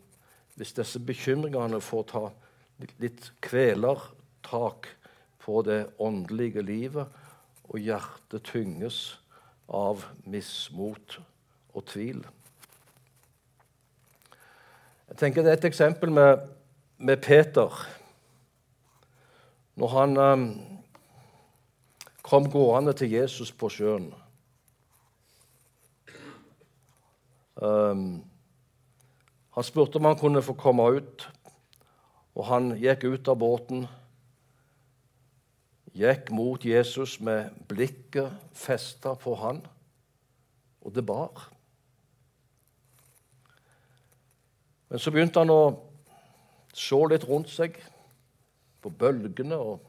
hvis 0.54 0.76
disse 0.78 1.00
bekymringene 1.02 1.80
får 1.82 2.04
ta 2.12 2.28
litt 3.02 3.32
kvelertak 3.42 4.92
på 5.44 5.62
det 5.66 5.86
åndelige 6.00 6.62
livet, 6.62 7.08
og 7.64 7.80
hjertet 7.80 8.46
tynges 8.48 9.20
av 9.68 10.06
mismot 10.30 11.20
og 11.74 11.86
tvil. 11.90 12.24
Jeg 15.10 15.20
tenker 15.20 15.44
Det 15.44 15.52
er 15.52 15.58
et 15.60 15.66
eksempel 15.70 16.12
med, 16.12 16.48
med 16.98 17.22
Peter. 17.22 17.70
Når 19.76 19.88
han 19.88 20.18
um, 20.18 20.46
kom 22.22 22.50
gående 22.52 22.94
til 22.94 23.12
Jesus 23.12 23.52
på 23.52 23.70
sjøen 23.70 24.12
um, 27.56 28.24
Han 29.54 29.64
spurte 29.64 29.98
om 29.98 30.06
han 30.06 30.18
kunne 30.18 30.42
få 30.42 30.54
komme 30.58 30.86
ut, 30.98 31.28
og 32.34 32.46
han 32.50 32.74
gikk 32.78 33.04
ut 33.06 33.28
av 33.30 33.38
båten. 33.38 33.86
Gikk 35.94 36.32
mot 36.34 36.66
Jesus 36.66 37.20
med 37.22 37.52
blikket 37.70 38.34
festa 38.54 39.14
på 39.14 39.36
han, 39.38 39.62
og 40.82 40.96
det 40.96 41.06
bar. 41.06 41.50
Men 44.90 45.00
så 45.00 45.12
begynte 45.12 45.42
han 45.42 45.54
å 45.54 45.62
se 46.74 46.98
litt 47.10 47.28
rundt 47.30 47.50
seg, 47.50 47.78
på 48.84 48.90
bølgene. 48.90 49.56
og 49.56 49.80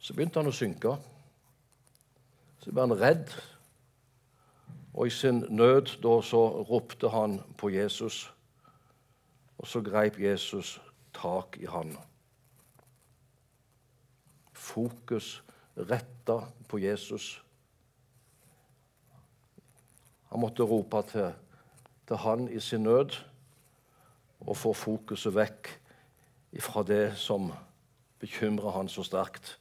Så 0.00 0.16
begynte 0.16 0.40
han 0.40 0.50
å 0.50 0.56
synke. 0.56 0.96
Så 2.64 2.72
ble 2.72 2.88
han 2.88 2.96
redd. 2.98 3.30
Og 4.96 5.06
i 5.06 5.14
sin 5.14 5.44
nød 5.52 5.94
da 6.02 6.16
så 6.24 6.42
ropte 6.66 7.12
han 7.12 7.38
på 7.60 7.70
Jesus. 7.70 8.24
Og 9.58 9.68
så 9.70 9.84
greip 9.84 10.18
Jesus 10.20 10.80
tak 11.14 11.60
i 11.60 11.68
han. 11.70 11.94
Fokus 14.66 15.40
retta 15.76 16.40
på 16.68 16.80
Jesus. 16.82 17.36
Han 20.30 20.42
måtte 20.42 20.66
rope 20.66 21.02
til 21.10 21.34
til 22.06 22.16
han 22.22 22.48
i 22.48 22.60
sin 22.60 22.84
nød 22.86 23.16
og 24.46 24.56
få 24.56 24.72
fokuset 24.72 25.34
vekk 25.34 25.70
fra 26.62 26.82
det 26.86 27.16
som 27.18 27.50
bekymrer 28.22 28.76
han 28.76 28.88
så 28.88 29.02
sterkt 29.04 29.56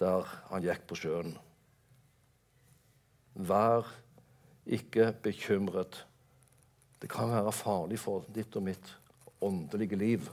der 0.00 0.24
han 0.48 0.64
gikk 0.64 0.86
på 0.88 0.96
sjøen. 0.96 1.34
Vær 3.36 3.84
ikke 4.64 5.10
bekymret. 5.22 6.06
Det 7.02 7.10
kan 7.12 7.28
være 7.28 7.52
farlig 7.52 7.98
for 8.00 8.24
ditt 8.32 8.56
og 8.56 8.64
mitt 8.64 8.94
åndelige 9.44 9.98
liv. 10.00 10.30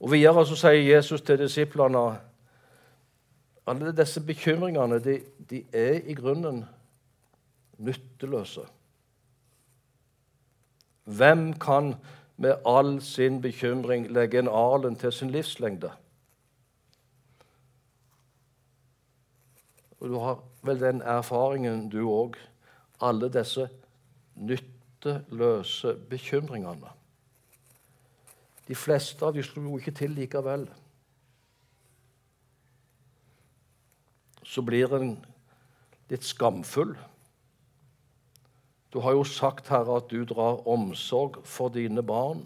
Og 0.00 0.12
Videre 0.12 0.46
så 0.46 0.56
sier 0.56 0.96
Jesus 0.96 1.20
til 1.22 1.38
disiplene 1.38 2.02
alle 3.70 3.92
disse 3.94 4.20
bekymringene 4.24 4.98
de, 5.04 5.20
de 5.50 5.64
er 5.72 6.00
i 6.08 6.14
grunnen 6.14 6.64
nytteløse. 7.78 8.64
Hvem 11.04 11.52
kan 11.52 11.94
med 12.36 12.54
all 12.66 13.00
sin 13.02 13.40
bekymring 13.42 14.08
legge 14.10 14.38
en 14.38 14.48
alen 14.48 14.96
til 14.96 15.12
sin 15.12 15.30
livslengde? 15.30 15.90
Og 20.00 20.08
Du 20.08 20.18
har 20.18 20.38
vel 20.62 20.80
den 20.80 21.02
erfaringen, 21.02 21.88
du 21.90 22.08
òg. 22.08 22.36
Alle 23.00 23.28
disse 23.32 23.68
nytteløse 24.34 25.94
bekymringene. 26.10 26.99
De 28.70 28.78
fleste 28.78 29.26
av 29.26 29.34
dem 29.34 29.42
slo 29.42 29.74
ikke 29.80 29.96
til 29.98 30.14
likevel. 30.14 30.68
Så 34.46 34.62
blir 34.66 34.94
en 34.94 35.16
litt 36.10 36.26
skamfull 36.26 36.94
du 38.90 38.98
har 38.98 39.14
jo 39.14 39.24
sagt, 39.26 39.68
Herre, 39.70 40.00
at 40.00 40.10
du 40.10 40.24
drar 40.26 40.64
omsorg 40.68 41.38
for 41.46 41.70
dine 41.70 42.02
barn. 42.02 42.42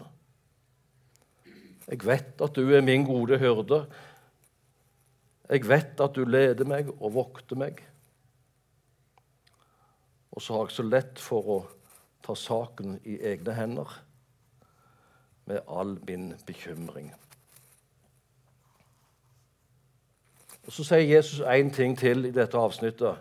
Jeg 1.89 2.05
vet 2.05 2.41
at 2.41 2.57
du 2.57 2.69
er 2.73 2.85
min 2.85 3.05
gode 3.05 3.39
hyrde. 3.41 3.85
Jeg 5.49 5.65
vet 5.69 6.01
at 6.01 6.13
du 6.13 6.21
leder 6.25 6.69
meg 6.69 6.91
og 6.99 7.15
vokter 7.17 7.57
meg. 7.57 7.81
Og 10.37 10.41
så 10.41 10.53
har 10.53 10.67
jeg 10.67 10.77
så 10.77 10.85
lett 10.85 11.21
for 11.21 11.49
å 11.49 11.59
ta 12.25 12.37
saken 12.37 12.99
i 13.05 13.17
egne 13.25 13.53
hender 13.57 14.04
med 15.45 15.59
all 15.69 15.99
min 16.07 16.33
bekymring. 16.45 17.13
Og 20.65 20.71
Så 20.71 20.83
sier 20.83 21.15
Jesus 21.15 21.39
én 21.39 21.69
ting 21.73 21.97
til 21.97 22.25
i 22.25 22.31
dette 22.31 22.57
avsnittet. 22.57 23.17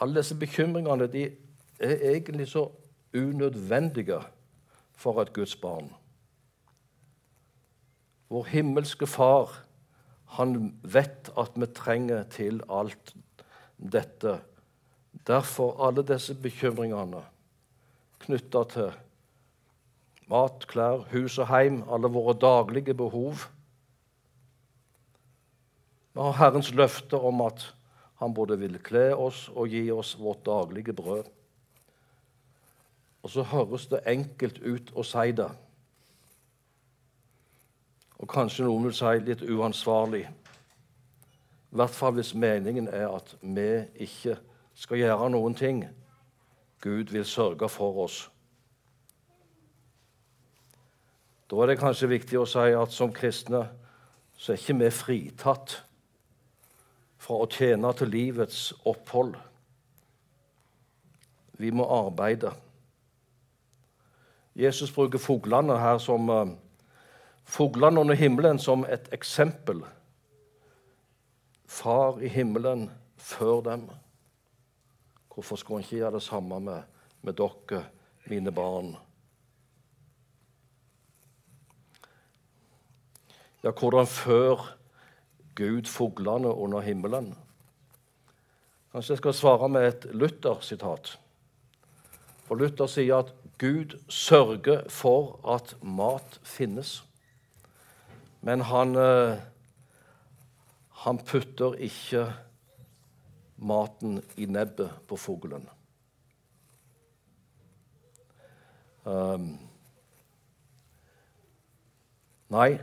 Alle 0.00 0.16
disse 0.16 0.34
bekymringene 0.34 1.06
de 1.06 1.24
er 1.80 2.10
egentlig 2.14 2.48
så 2.48 2.70
unødvendige 3.14 4.22
for 4.96 5.22
et 5.22 5.32
Guds 5.32 5.56
barn. 5.56 5.92
Vår 8.28 8.44
himmelske 8.44 9.06
Far, 9.06 9.60
han 10.26 10.78
vet 10.82 11.30
at 11.38 11.50
vi 11.56 11.66
trenger 11.66 12.22
til 12.22 12.62
alt 12.70 13.14
dette. 13.92 14.40
Derfor 15.26 15.86
alle 15.86 16.02
disse 16.02 16.34
bekymringene 16.34 17.22
knytta 18.18 18.64
til 18.64 18.92
mat, 20.30 20.66
klær, 20.70 21.04
hus 21.12 21.38
og 21.38 21.48
heim, 21.50 21.82
alle 21.90 22.10
våre 22.12 22.34
daglige 22.38 22.94
behov. 22.94 23.46
Vi 26.14 26.20
har 26.20 26.38
Herrens 26.38 26.72
løfte 26.74 27.18
om 27.18 27.40
at 27.44 27.74
han 28.22 28.34
både 28.34 28.58
vil 28.58 28.78
kle 28.82 29.10
oss 29.16 29.48
og 29.54 29.68
gi 29.68 29.88
oss 29.92 30.14
vårt 30.18 30.44
daglige 30.46 30.92
brød. 30.92 31.24
Og 33.24 33.30
så 33.30 33.42
høres 33.42 33.86
det 33.90 34.04
enkelt 34.06 34.60
ut 34.62 34.92
å 34.94 35.02
si 35.02 35.32
det. 35.32 35.48
Og 38.20 38.28
kanskje 38.30 38.66
noen 38.68 38.86
vil 38.86 38.96
si 38.96 39.12
litt 39.26 39.42
uansvarlig. 39.42 40.22
I 41.74 41.78
hvert 41.80 41.96
fall 41.96 42.14
hvis 42.14 42.34
meningen 42.38 42.86
er 42.88 43.08
at 43.10 43.34
vi 43.42 43.68
ikke 44.06 44.36
skal 44.78 45.00
gjøre 45.00 45.30
noen 45.34 45.56
ting. 45.58 45.82
Gud 46.84 47.10
vil 47.10 47.24
sørge 47.24 47.68
for 47.68 48.04
oss. 48.04 48.28
Da 51.50 51.56
er 51.60 51.70
det 51.70 51.80
kanskje 51.80 52.08
viktig 52.08 52.38
å 52.40 52.46
si 52.48 52.70
at 52.72 52.92
som 52.92 53.12
kristne 53.12 53.66
så 54.36 54.52
er 54.52 54.60
ikke 54.60 54.78
vi 54.80 54.90
fritatt 54.92 55.76
fra 57.20 57.40
å 57.40 57.48
tjene 57.48 57.92
til 57.96 58.10
livets 58.12 58.72
opphold. 58.88 59.36
Vi 61.60 61.70
må 61.70 61.86
arbeide. 61.86 62.50
Jesus 64.54 64.92
bruker 64.94 65.22
fuglene 65.22 65.76
her 65.78 65.98
som 66.02 66.30
uh, 66.30 66.44
fuglene 67.44 68.00
under 68.00 68.18
himmelen 68.18 68.58
som 68.58 68.84
et 68.88 69.08
eksempel. 69.14 69.82
Far 71.66 72.20
i 72.22 72.30
himmelen 72.30 72.88
før 73.16 73.62
dem. 73.66 73.88
Hvorfor 75.34 75.58
skulle 75.58 75.80
han 75.80 75.86
ikke 75.86 75.96
gjøre 75.96 76.18
det 76.18 76.22
samme 76.22 76.60
med, 76.62 76.82
med 77.22 77.38
dere, 77.38 77.84
mine 78.30 78.52
barn? 78.54 78.94
Ja, 83.64 83.70
hvordan 83.72 84.06
før 84.06 84.76
Gud 85.56 85.86
fuglene 85.88 86.48
under 86.48 86.80
himmelen? 86.80 87.30
Kanskje 88.92 89.12
jeg 89.12 89.18
skal 89.18 89.34
svare 89.34 89.68
med 89.68 89.86
et 89.88 90.04
Luther-sitat. 90.12 91.14
For 92.44 92.60
Luther 92.60 92.86
sier 92.86 93.22
at 93.24 93.32
Gud 93.58 93.96
sørger 94.12 94.84
for 94.92 95.40
at 95.48 95.72
mat 95.80 96.36
finnes. 96.44 96.98
Men 98.44 98.60
han, 98.68 98.94
eh, 99.00 99.40
han 100.90 101.18
putter 101.24 101.80
ikke 101.80 102.34
maten 103.56 104.20
i 104.36 104.44
nebbet 104.44 104.92
på 105.08 105.16
fuglen. 105.16 105.70
Um, 109.04 109.54
nei, 112.48 112.76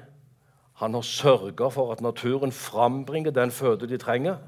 han 0.82 0.98
har 0.98 1.06
sørga 1.06 1.70
for 1.70 1.94
at 1.94 2.02
naturen 2.02 2.52
frambringer 2.52 3.34
den 3.36 3.54
føde 3.54 3.86
de 3.88 4.00
trenger, 4.02 4.40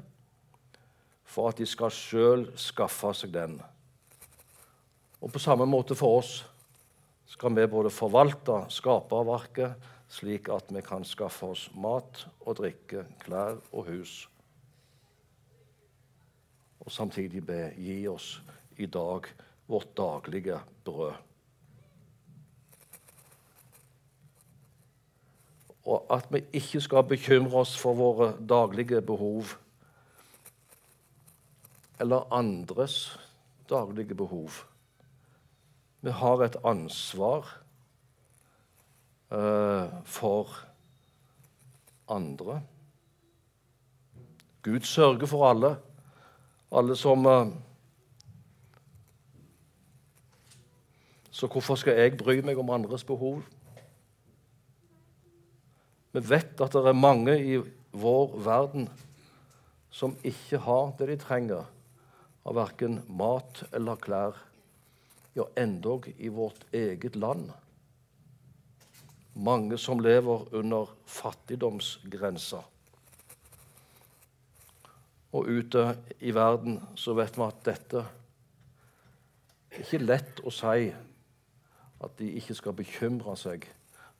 for 1.24 1.48
at 1.50 1.58
de 1.58 1.66
skal 1.66 1.94
sjøl 1.94 2.48
skaffe 2.58 3.12
seg 3.14 3.30
den. 3.34 3.60
Og 5.22 5.30
på 5.32 5.42
samme 5.42 5.66
måte 5.66 5.94
for 5.94 6.18
oss 6.18 6.40
skal 7.30 7.54
vi 7.54 7.66
både 7.70 7.90
forvalte 7.94 8.64
skaperverket 8.74 9.90
slik 10.10 10.50
at 10.52 10.70
vi 10.74 10.82
kan 10.84 11.06
skaffe 11.06 11.52
oss 11.54 11.68
mat 11.74 12.26
og 12.44 12.58
drikke, 12.58 13.06
klær 13.22 13.58
og 13.72 13.88
hus. 13.88 14.24
Og 16.84 16.92
samtidig 16.92 17.44
be 17.46 17.70
gi 17.78 18.02
oss 18.10 18.36
i 18.76 18.86
dag 18.86 19.30
vårt 19.70 19.94
daglige 19.96 20.58
brød. 20.84 21.14
Og 25.84 26.06
at 26.10 26.26
vi 26.32 26.40
ikke 26.52 26.80
skal 26.80 27.04
bekymre 27.08 27.60
oss 27.60 27.76
for 27.78 27.94
våre 27.94 28.32
daglige 28.48 29.02
behov 29.02 29.44
eller 32.00 32.32
andres 32.32 33.20
daglige 33.70 34.14
behov. 34.14 34.50
Vi 36.00 36.10
har 36.10 36.42
et 36.42 36.56
ansvar 36.64 37.60
uh, 39.30 39.88
for 40.04 40.48
andre. 42.08 42.62
Gud 44.62 44.80
sørger 44.80 45.26
for 45.26 45.50
alle. 45.50 45.76
Alle 46.72 46.96
som 46.96 47.26
uh, 47.26 47.46
Så 51.30 51.46
hvorfor 51.46 51.74
skal 51.74 51.96
jeg 51.98 52.16
bry 52.16 52.40
meg 52.46 52.58
om 52.58 52.70
andres 52.70 53.04
behov? 53.04 53.42
Vi 56.14 56.22
vet 56.22 56.60
at 56.62 56.76
det 56.76 56.86
er 56.86 56.94
mange 56.94 57.34
i 57.42 57.56
vår 57.90 58.36
verden 58.46 58.86
som 59.94 60.14
ikke 60.26 60.60
har 60.62 60.92
det 60.98 61.08
de 61.10 61.16
trenger 61.18 61.66
av 62.46 62.54
verken 62.54 63.00
mat 63.18 63.64
eller 63.74 63.98
klær 63.98 64.38
ja, 65.34 65.48
endog 65.58 66.06
i 66.14 66.30
vårt 66.30 66.62
eget 66.70 67.18
land. 67.18 67.48
Mange 69.34 69.78
som 69.82 69.98
lever 69.98 70.46
under 70.54 70.92
fattigdomsgrensa. 71.10 72.62
Og 75.34 75.50
ute 75.50 75.88
i 76.22 76.30
verden 76.34 76.78
så 76.94 77.16
vet 77.18 77.34
vi 77.34 77.48
at 77.48 77.64
dette 77.66 78.04
er 79.74 79.82
ikke 79.82 80.04
lett 80.04 80.44
å 80.46 80.54
si 80.54 80.92
at 82.04 82.20
de 82.20 82.36
ikke 82.38 82.54
skal 82.54 82.76
bekymre 82.78 83.34
seg 83.40 83.66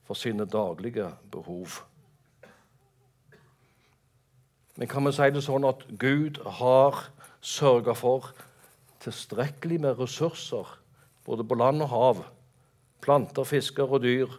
for 0.04 0.14
sine 0.18 0.46
daglige 0.46 1.08
behov. 1.32 1.80
Men 4.76 4.88
kan 4.88 5.06
vi 5.06 5.12
si 5.14 5.28
det 5.30 5.44
sånn 5.46 5.66
at 5.68 5.84
Gud 6.00 6.40
har 6.58 7.06
sørga 7.44 7.94
for 7.96 8.32
tilstrekkelig 9.04 9.78
med 9.84 10.00
ressurser 10.00 10.68
både 11.24 11.44
på 11.44 11.56
land 11.56 11.84
og 11.84 11.88
hav, 11.88 12.24
planter, 13.04 13.44
fisker 13.44 13.88
og 13.88 14.02
dyr, 14.04 14.32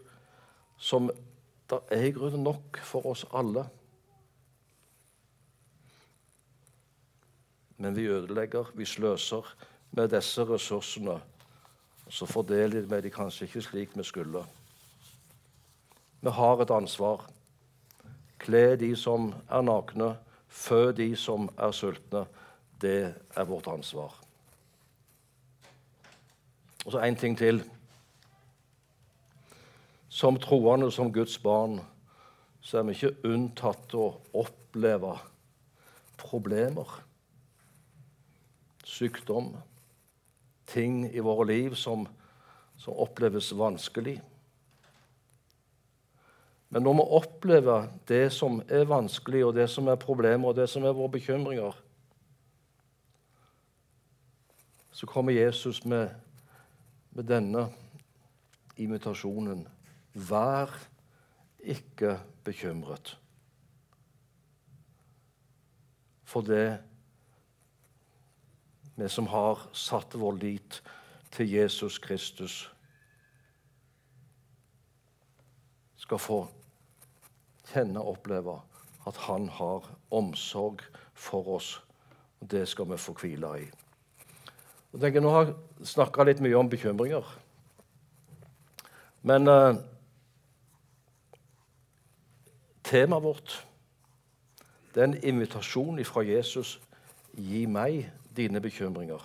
som 0.77 1.09
det 1.69 1.79
er 1.93 2.09
i 2.09 2.13
grunnen 2.13 2.43
nok 2.45 2.77
for 2.85 3.07
oss 3.09 3.23
alle. 3.33 3.65
Men 7.77 7.95
vi 7.95 8.05
ødelegger, 8.07 8.69
vi 8.73 8.85
sløser 8.85 9.47
med 9.91 10.13
disse 10.13 10.45
ressursene. 10.45 11.17
Og 12.05 12.13
så 12.13 12.27
fordeler 12.29 12.85
vi 12.85 13.01
dem 13.01 13.11
kanskje 13.11 13.47
ikke 13.47 13.65
slik 13.65 13.97
vi 13.97 14.03
skulle. 14.03 14.45
Vi 16.21 16.29
har 16.29 16.61
et 16.61 16.71
ansvar. 16.71 17.25
Kle 18.39 18.75
de 18.79 18.91
som 18.95 19.31
er 19.49 19.63
nakne, 19.65 20.15
fø 20.47 20.91
de 20.95 21.15
som 21.15 21.49
er 21.57 21.71
sultne. 21.75 22.25
Det 22.81 23.13
er 23.35 23.47
vårt 23.49 23.67
ansvar. 23.67 24.13
Og 26.85 26.91
så 26.91 27.01
én 27.01 27.17
ting 27.17 27.37
til. 27.37 27.63
Som 30.09 30.37
troende, 30.39 30.91
som 30.91 31.13
Guds 31.13 31.37
barn, 31.37 31.79
så 32.61 32.77
er 32.77 32.83
vi 32.83 32.93
ikke 32.95 33.29
unntatt 33.29 33.93
å 33.93 34.07
oppleve 34.33 35.15
problemer, 36.17 36.89
sykdom, 38.85 39.51
ting 40.69 41.03
i 41.11 41.23
våre 41.23 41.47
liv 41.49 41.75
som, 41.77 42.07
som 42.77 42.97
oppleves 43.05 43.51
vanskelig. 43.57 44.17
Men 46.69 46.83
når 46.83 46.93
vi 46.97 47.07
opplever 47.19 47.89
det 48.07 48.29
som 48.33 48.61
er 48.67 48.87
vanskelig, 48.89 49.45
og 49.45 49.55
det 49.55 49.69
som 49.69 49.87
er 49.87 50.01
problemer, 50.01 50.49
og 50.49 50.55
det 50.57 50.69
som 50.69 50.83
er 50.83 50.95
våre 50.97 51.13
bekymringer, 51.13 51.81
så 54.95 55.07
kommer 55.07 55.35
Jesus 55.35 55.83
med 55.85 56.09
med 57.15 57.27
denne 57.31 57.69
invitasjonen 58.77 59.65
Vær 60.15 60.71
ikke 61.59 62.17
bekymret. 62.43 63.17
For 66.23 66.43
det 66.45 66.77
vi 68.95 69.09
som 69.11 69.27
har 69.27 69.65
satt 69.75 70.15
vår 70.15 70.39
lit 70.39 70.79
til 71.35 71.51
Jesus 71.51 71.97
Kristus, 71.99 72.61
skal 76.05 76.21
få 76.21 76.39
kjenne 77.71 78.01
og 78.01 78.17
oppleve 78.17 78.59
at 79.09 79.17
han 79.25 79.49
har 79.49 79.89
omsorg 80.13 80.83
for 81.13 81.55
oss. 81.57 81.81
Og 82.41 82.51
det 82.51 82.67
skal 82.69 82.89
vi 82.89 82.97
få 82.97 83.13
hvile 83.21 83.51
i. 83.61 83.65
Og 84.93 85.01
tenker, 85.01 85.21
Nå 85.21 85.29
har 85.33 85.45
jeg 85.49 85.89
snakka 85.91 86.23
litt 86.23 86.41
mye 86.41 86.57
om 86.57 86.69
bekymringer. 86.69 87.25
Men 89.25 89.49
eh, 89.49 89.77
temaet 92.85 93.23
vårt 93.25 93.55
det 94.93 95.01
er 95.01 95.09
en 95.09 95.23
invitasjon 95.27 95.99
fra 96.07 96.21
Jesus. 96.23 96.77
Gi 97.35 97.65
meg 97.67 98.05
dine 98.37 98.61
bekymringer. 98.63 99.19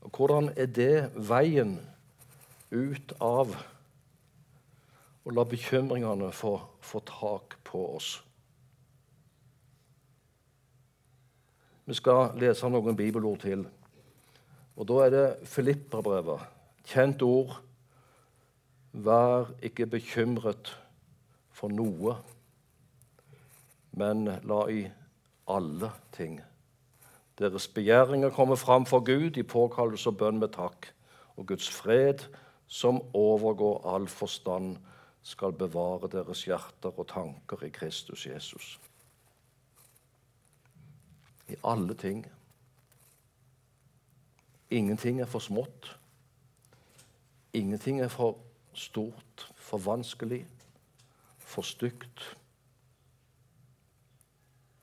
Og 0.00 0.16
Hvordan 0.16 0.48
er 0.56 0.66
det 0.66 1.10
veien 1.28 1.76
ut 2.70 3.12
av 3.20 3.52
å 5.24 5.34
la 5.34 5.44
bekymringene 5.44 6.30
få, 6.32 6.56
få 6.80 7.02
tak 7.06 7.58
på 7.66 7.84
oss? 7.96 8.14
Vi 11.84 11.96
skal 11.98 12.36
lese 12.38 12.68
noen 12.70 12.96
bibelord 12.96 13.42
til. 13.42 13.64
Og 14.76 14.86
Da 14.88 15.00
er 15.04 15.10
det 15.10 15.48
Filipperbrevet. 15.48 16.40
Kjent 16.86 17.22
ord. 17.22 17.56
Vær 18.92 19.50
ikke 19.62 19.86
bekymret 19.86 20.70
for 21.54 21.70
noe, 21.70 22.16
men 23.92 24.24
la 24.48 24.60
i 24.72 24.80
alle 25.50 25.90
ting. 26.16 26.40
Deres 27.38 27.68
begjæringer 27.68 28.32
kommer 28.34 28.56
fram 28.56 28.86
for 28.86 29.04
Gud 29.04 29.36
i 29.36 29.46
påkallelse 29.46 30.10
og 30.10 30.18
bønn 30.18 30.40
med 30.40 30.54
takk. 30.56 30.88
Og 31.36 31.46
Guds 31.52 31.68
fred, 31.70 32.26
som 32.66 33.00
overgår 33.14 33.86
all 33.94 34.08
forstand, 34.08 34.76
skal 35.22 35.52
bevare 35.52 36.08
deres 36.08 36.44
hjerter 36.48 36.94
og 36.96 37.08
tanker 37.08 37.64
i 37.66 37.72
Kristus 37.74 38.26
Jesus 38.26 38.78
i 41.50 41.56
alle 41.64 41.94
ting. 41.94 42.26
Ingenting 44.70 45.20
er 45.20 45.26
for 45.26 45.38
smått. 45.38 45.98
Ingenting 47.52 48.00
er 48.00 48.08
for 48.08 48.38
stort, 48.74 49.52
for 49.56 49.78
vanskelig, 49.78 50.46
for 51.38 51.62
stygt. 51.62 52.36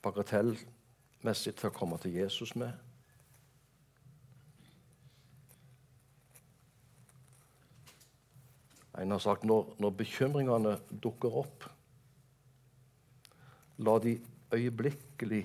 Bagatellmessig 0.04 1.56
til 1.56 1.70
å 1.70 1.76
komme 1.76 2.00
til 2.04 2.20
Jesus 2.20 2.56
med. 2.56 2.74
En 8.98 9.12
har 9.14 9.22
sagt 9.22 9.46
når, 9.46 9.76
når 9.78 9.94
bekymringene 10.00 10.78
dukker 11.04 11.36
opp, 11.44 11.68
la 13.78 13.98
de 14.02 14.16
øyeblikkelig 14.54 15.44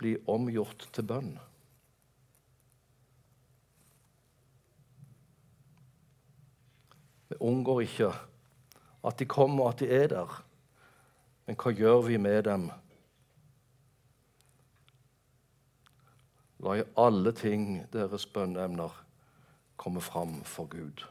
bli 0.00 0.16
omgjort 0.28 0.88
til 0.94 1.06
bønn. 1.06 1.30
Vi 7.30 7.38
unngår 7.38 7.84
ikke 7.86 8.10
at 9.06 9.18
de 9.18 9.26
kommer, 9.30 9.64
og 9.64 9.74
at 9.74 9.84
de 9.84 9.90
er 9.94 10.08
der. 10.10 10.40
Men 11.46 11.56
hva 11.56 11.72
gjør 11.72 12.02
vi 12.08 12.18
med 12.18 12.42
dem? 12.48 12.66
La 16.60 16.74
i 16.76 16.84
alle 17.00 17.32
ting 17.32 17.86
deres 17.92 18.26
bønneemner 18.26 18.98
komme 19.80 20.02
fram 20.04 20.40
for 20.44 20.68
Gud. 20.68 21.06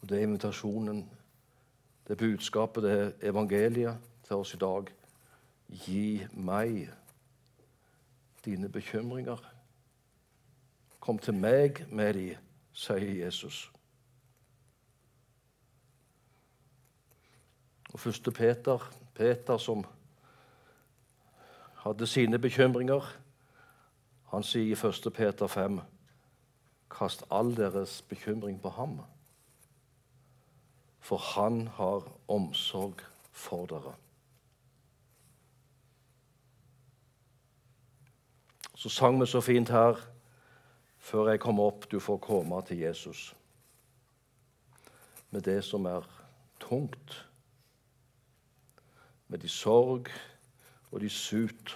Og 0.00 0.08
Det 0.08 0.18
er 0.18 0.22
invitasjonen, 0.22 1.10
det 2.08 2.10
er 2.10 2.16
budskapet, 2.16 2.82
det 2.82 2.92
er 3.00 3.30
evangeliet 3.30 3.98
til 4.26 4.36
oss 4.36 4.54
i 4.54 4.56
dag. 4.56 4.84
Gi 5.68 6.26
meg 6.32 6.88
dine 8.44 8.68
bekymringer. 8.68 9.54
Kom 11.00 11.18
til 11.18 11.34
meg 11.34 11.84
med 11.92 12.14
de, 12.14 12.36
sier 12.72 13.24
Jesus. 13.24 13.72
Og 17.92 18.00
første 18.00 18.30
Peter, 18.30 18.92
Peter 19.14 19.56
som 19.56 19.84
hadde 21.84 22.06
sine 22.06 22.38
bekymringer, 22.38 23.04
han 24.28 24.44
sier 24.44 24.76
i 24.76 24.88
1. 24.88 25.12
Peter 25.14 25.46
5.: 25.46 25.80
Kast 26.90 27.24
all 27.30 27.56
deres 27.56 28.02
bekymring 28.02 28.60
på 28.62 28.68
ham, 28.68 29.00
for 31.08 31.16
han 31.16 31.66
har 31.66 32.04
omsorg 32.28 33.00
for 33.32 33.66
dere. 33.66 33.94
Så 38.76 38.88
sang 38.92 39.20
vi 39.20 39.26
så 39.26 39.40
fint 39.40 39.72
her 39.72 39.96
før 40.98 41.30
jeg 41.30 41.40
kom 41.40 41.62
opp, 41.64 41.86
du 41.88 41.96
får 42.00 42.18
komme 42.20 42.60
til 42.68 42.82
Jesus. 42.82 43.30
Med 45.30 45.46
det 45.48 45.62
som 45.64 45.86
er 45.88 46.04
tungt, 46.60 47.16
med 49.28 49.38
de 49.38 49.48
sorg 49.48 50.12
og 50.90 51.00
de 51.00 51.08
sut. 51.08 51.72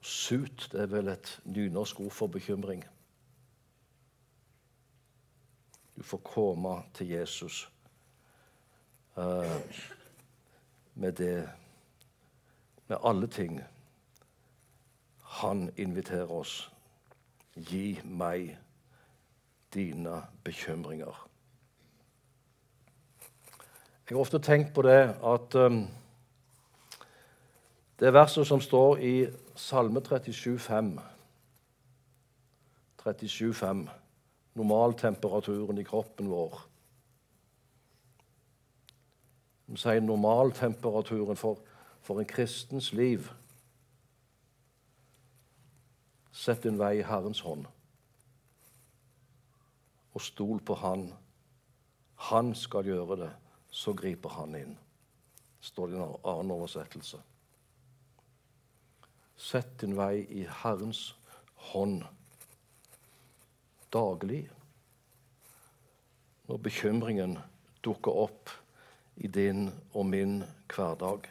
Sut 0.00 0.68
det 0.70 0.86
er 0.86 0.94
vel 0.94 1.10
et 1.10 1.34
nynorsk 1.44 2.00
ord 2.00 2.14
for 2.14 2.30
bekymring. 2.30 2.86
Du 5.96 6.02
får 6.02 6.22
komme 6.30 6.78
til 6.94 7.08
Jesus 7.08 7.66
med 10.94 11.12
det 11.18 11.48
Med 12.88 12.98
alle 13.06 13.26
ting 13.26 13.60
han 15.40 15.70
inviterer 15.76 16.30
oss. 16.30 16.72
Gi 17.54 18.00
meg 18.04 18.56
dine 19.74 20.22
bekymringer. 20.44 21.14
Jeg 24.08 24.16
har 24.16 24.20
ofte 24.20 24.40
tenkt 24.42 24.72
på 24.74 24.82
det 24.82 25.14
at 25.22 25.54
um, 25.54 25.84
det 28.00 28.12
verset 28.12 28.46
som 28.46 28.60
står 28.60 28.98
i 29.06 29.14
Salme 29.54 30.02
37,5 30.02 30.98
37,5 33.02 33.86
Normaltemperaturen 34.58 35.78
i 35.78 35.86
kroppen 35.86 36.30
vår. 36.30 36.69
Sier 39.76 40.00
normaltemperaturen 40.02 41.36
for, 41.38 41.60
for 42.02 42.18
en 42.18 42.26
kristens 42.26 42.92
liv 42.92 43.30
Sett 46.40 46.62
din 46.62 46.78
vei 46.78 46.94
i 47.00 47.04
Herrens 47.04 47.42
hånd, 47.44 47.66
og 50.14 50.22
stol 50.24 50.62
på 50.64 50.76
Han. 50.80 51.02
Han 52.30 52.54
skal 52.56 52.86
gjøre 52.86 53.18
det, 53.20 53.28
så 53.68 53.92
griper 53.92 54.32
Han 54.38 54.54
inn, 54.56 54.72
står 55.60 55.90
det 55.90 55.98
i 55.98 56.00
en 56.00 56.14
annen 56.32 56.54
oversettelse. 56.54 57.20
Sett 59.36 59.74
din 59.82 59.92
vei 59.98 60.22
i 60.30 60.46
Herrens 60.62 61.10
hånd 61.72 62.06
daglig. 63.92 64.44
Når 66.48 66.62
bekymringen 66.62 67.38
dukker 67.84 68.24
opp 68.26 68.50
i 69.20 69.28
din 69.28 69.68
og 69.92 70.06
min 70.06 70.40
hverdag. 70.72 71.28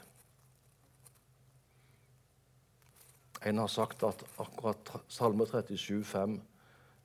En 3.45 3.57
har 3.57 3.67
sagt 3.67 4.03
at 4.03 4.23
akkurat 4.37 4.91
Salme 5.07 5.45
37, 5.47 6.03
37,5 6.03 6.39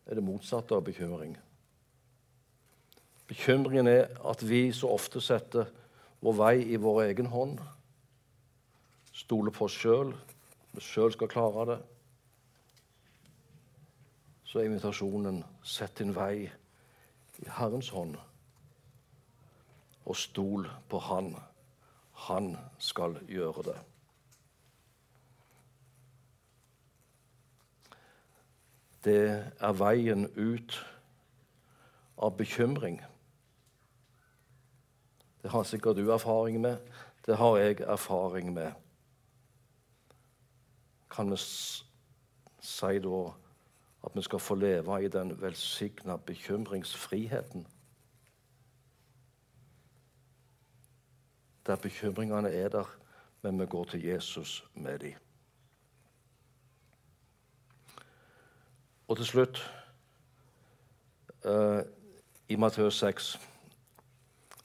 er 0.06 0.18
det 0.18 0.24
motsatte 0.24 0.74
av 0.76 0.84
bekymring. 0.84 1.36
Bekymringen 3.28 3.88
er 3.88 4.10
at 4.28 4.42
vi 4.44 4.66
så 4.72 4.90
ofte 4.92 5.22
setter 5.24 5.70
vår 6.24 6.36
vei 6.36 6.56
i 6.74 6.80
vår 6.80 7.04
egen 7.06 7.30
hånd. 7.32 7.60
Stoler 9.14 9.54
på 9.54 9.68
oss 9.68 9.78
sjøl. 9.78 10.12
Vi 10.74 10.82
sjøl 10.84 11.14
skal 11.14 11.30
klare 11.30 11.66
det. 11.70 11.78
Så 14.44 14.60
er 14.60 14.68
invitasjonen 14.68 15.40
sett 15.64 15.96
din 15.98 16.12
vei 16.14 16.44
i 16.44 17.48
Herrens 17.56 17.88
hånd, 17.94 18.18
og 20.04 20.16
stol 20.16 20.68
på 20.88 20.98
Han. 20.98 21.34
Han 22.28 22.56
skal 22.78 23.18
gjøre 23.28 23.62
det. 23.72 23.78
det 29.04 29.52
er 29.60 29.76
veien 29.76 30.26
ut 30.36 30.76
av 32.16 32.36
bekymring. 32.38 33.02
Det 35.42 35.52
har 35.52 35.66
sikkert 35.68 35.96
du 35.96 36.08
erfaring 36.12 36.60
med. 36.60 36.76
Det 37.26 37.36
har 37.36 37.58
jeg 37.60 37.80
erfaring 37.80 38.52
med. 38.54 38.72
Kan 41.10 41.30
vi 41.30 41.36
si 41.36 42.98
da 43.04 43.20
at 44.04 44.16
vi 44.16 44.22
skal 44.22 44.40
få 44.40 44.54
leve 44.54 45.04
i 45.04 45.08
den 45.08 45.40
velsigna 45.40 46.16
bekymringsfriheten? 46.16 47.66
Der 51.66 51.76
bekymringene 51.76 52.50
er 52.50 52.68
der, 52.68 52.96
men 53.42 53.60
vi 53.60 53.66
går 53.66 53.84
til 53.84 54.04
Jesus 54.04 54.64
med 54.74 54.98
dem. 54.98 55.14
Og 59.08 59.16
til 59.16 59.26
slutt, 59.26 59.70
uh, 61.44 61.80
i 62.48 62.56
Matteus 62.56 62.98
6, 62.98 63.40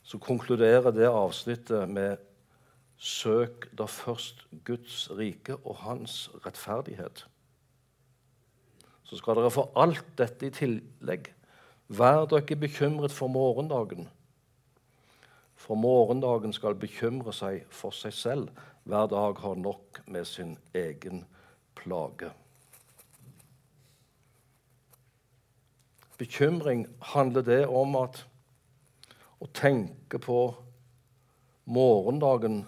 så 0.04 0.18
konkluderer 0.18 0.92
det 0.92 1.06
avsnittet 1.06 1.90
med 1.90 2.18
Søk 2.98 3.70
da 3.78 3.86
først 3.86 4.48
Guds 4.66 5.12
rike 5.12 5.56
og 5.56 5.76
hans 5.76 6.30
rettferdighet. 6.46 7.28
Så 9.04 9.18
skal 9.18 9.40
dere 9.40 9.52
få 9.52 9.70
alt 9.76 10.06
dette 10.18 10.48
i 10.48 10.54
tillegg. 10.54 11.30
Vær 11.88 12.26
dere 12.26 12.56
bekymret 12.60 13.12
for 13.12 13.28
morgendagen. 13.28 14.10
For 15.60 15.76
morgendagen 15.76 16.54
skal 16.56 16.78
bekymre 16.80 17.34
seg 17.36 17.66
for 17.70 17.92
seg 17.92 18.14
selv. 18.16 18.52
Hver 18.88 19.10
dag 19.12 19.42
har 19.44 19.58
nok 19.60 20.00
med 20.08 20.26
sin 20.26 20.56
egen 20.74 21.26
plage. 21.76 22.32
Bekymring 26.18 26.88
handler 27.12 27.44
det 27.44 27.60
om 27.68 27.96
at 28.00 28.22
å 29.40 29.48
tenke 29.56 30.20
på 30.20 30.40
morgendagen 31.68 32.62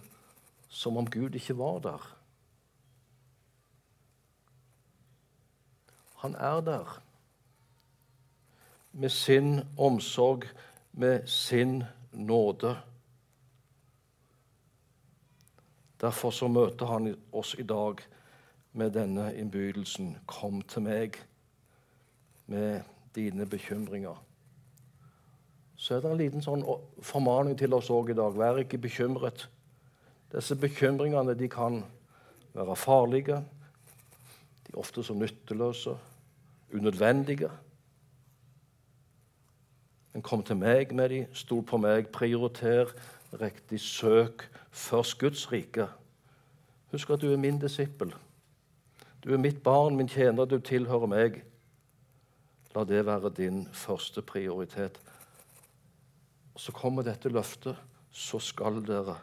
som 0.70 1.00
om 1.00 1.08
Gud 1.08 1.36
ikke 1.40 1.56
var 1.60 1.80
der. 1.84 2.12
Han 6.22 6.36
er 6.36 6.62
der 6.62 6.94
med 8.92 9.10
sin 9.10 9.64
omsorg, 9.78 10.44
med 10.92 11.28
sin 11.28 11.84
nåde. 12.12 12.76
Derfor 16.02 16.32
så 16.32 16.48
møter 16.48 16.86
han 16.86 17.14
oss 17.32 17.56
i 17.60 17.64
dag 17.64 18.02
med 18.74 18.92
denne 18.96 19.30
innbydelsen. 19.38 20.16
Kom 20.26 20.62
til 20.62 20.88
meg 20.88 21.20
med 22.52 22.82
dine 23.16 23.46
bekymringer. 23.46 24.18
Så 25.76 25.96
er 25.96 26.04
det 26.04 26.12
en 26.12 26.20
liten 26.20 26.46
sånn 26.46 26.64
formaning 27.02 27.58
til 27.58 27.74
oss 27.74 27.90
òg 27.94 28.12
i 28.14 28.18
dag. 28.18 28.36
Vær 28.38 28.62
ikke 28.62 28.82
bekymret. 28.82 29.48
Disse 30.32 30.56
bekymringene 30.56 31.36
de 31.38 31.50
kan 31.52 31.82
være 32.54 32.76
farlige. 32.78 33.42
De 34.68 34.74
er 34.74 34.80
ofte 34.80 35.04
så 35.04 35.14
nytteløse, 35.18 35.96
unødvendige. 36.74 37.50
Men 40.14 40.24
kom 40.26 40.44
til 40.44 40.60
meg 40.60 40.92
med 40.96 41.10
de, 41.10 41.22
stol 41.34 41.64
på 41.64 41.80
meg, 41.80 42.10
prioriter 42.12 42.92
riktig, 43.40 43.80
søk 43.80 44.48
først 44.72 45.20
Guds 45.20 45.52
rike. 45.52 45.88
Husk 46.92 47.10
at 47.10 47.22
du 47.22 47.32
er 47.32 47.40
min 47.40 47.60
disippel. 47.60 48.12
Du 49.24 49.34
er 49.34 49.40
mitt 49.40 49.64
barn, 49.64 49.96
min 49.96 50.10
tjener, 50.10 50.46
du 50.46 50.60
tilhører 50.60 51.08
meg. 51.08 51.42
La 52.76 52.84
det 52.88 53.06
være 53.06 53.32
din 53.38 53.68
første 53.74 54.22
prioritet. 54.22 55.00
Så 56.58 56.72
kommer 56.72 57.04
dette 57.04 57.30
løftet. 57.30 57.76
Så 58.12 58.40
skal 58.40 58.82
dere 58.84 59.16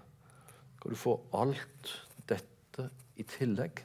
Skal 0.79 0.90
du 0.90 0.96
få 0.96 1.20
alt 1.35 2.07
dette 2.29 2.90
i 3.16 3.22
tillegg. 3.22 3.83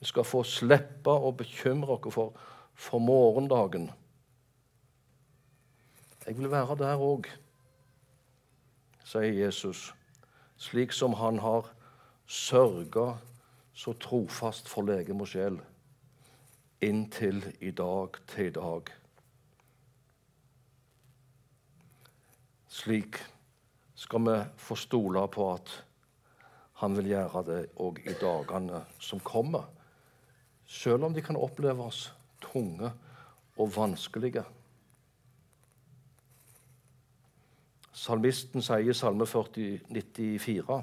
Vi 0.00 0.04
skal 0.04 0.26
få 0.26 0.42
slippe 0.42 1.10
å 1.10 1.30
bekymre 1.32 1.96
oss 1.96 2.14
for, 2.14 2.34
for 2.76 2.98
morgendagen. 2.98 3.90
Jeg 6.26 6.36
vil 6.38 6.50
være 6.50 6.76
der 6.76 7.00
òg, 7.00 7.28
sier 9.06 9.32
Jesus, 9.32 9.94
slik 10.60 10.92
som 10.92 11.14
han 11.16 11.38
har 11.40 11.70
sørga 12.26 13.14
så 13.76 13.94
trofast 14.02 14.68
for 14.68 14.84
legem 14.84 15.22
og 15.22 15.30
sjel 15.30 15.58
inntil 16.84 17.40
i 17.60 17.70
dag 17.70 18.18
til 18.28 18.50
i 18.50 18.54
dag. 18.56 18.92
Slik 22.68 23.22
skal 23.96 24.26
vi 24.26 24.36
få 24.60 24.76
stole 24.76 25.22
på 25.32 25.48
at 25.54 25.72
han 26.82 26.96
vil 26.98 27.14
gjøre 27.14 27.44
det 27.46 27.62
òg 27.80 28.02
i 28.04 28.12
dagene 28.20 28.82
som 29.00 29.22
kommer, 29.24 29.64
selv 30.66 31.06
om 31.06 31.14
de 31.14 31.22
kan 31.24 31.38
oppleves 31.40 32.10
tunge 32.46 32.90
og 33.56 33.72
vanskelige. 33.76 34.44
Salmisten 37.96 38.62
sier 38.62 38.92
i 38.92 38.94
Salme 38.94 39.26
40, 39.26 39.80
94 39.88 40.82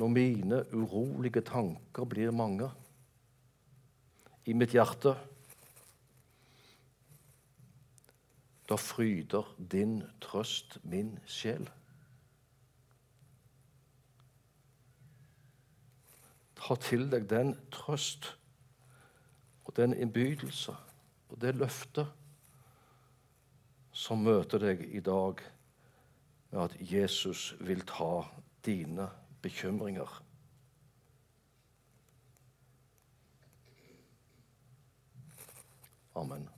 Når 0.00 0.08
mine 0.08 0.62
urolige 0.74 1.40
tanker 1.46 2.04
blir 2.06 2.30
mange 2.30 2.68
i 4.46 4.54
mitt 4.54 4.74
hjerte, 4.74 5.14
da 8.70 8.78
fryder 8.78 9.46
din 9.72 9.96
trøst 10.22 10.78
min 10.86 11.16
sjel. 11.26 11.66
Ta 16.60 16.76
til 16.78 17.08
deg 17.10 17.26
den 17.30 17.56
trøst 17.74 18.32
den 19.80 19.96
innbydelse 19.96 20.76
og 21.30 21.40
det 21.40 21.54
løftet 21.56 22.10
som 23.96 24.22
møter 24.24 24.62
deg 24.62 24.84
i 24.92 25.02
dag 25.04 25.40
med 26.50 26.62
at 26.66 26.76
Jesus 26.92 27.54
vil 27.60 27.82
ta 27.86 28.26
dine 28.66 29.08
bekymringer. 29.42 30.20
Amen. 36.14 36.49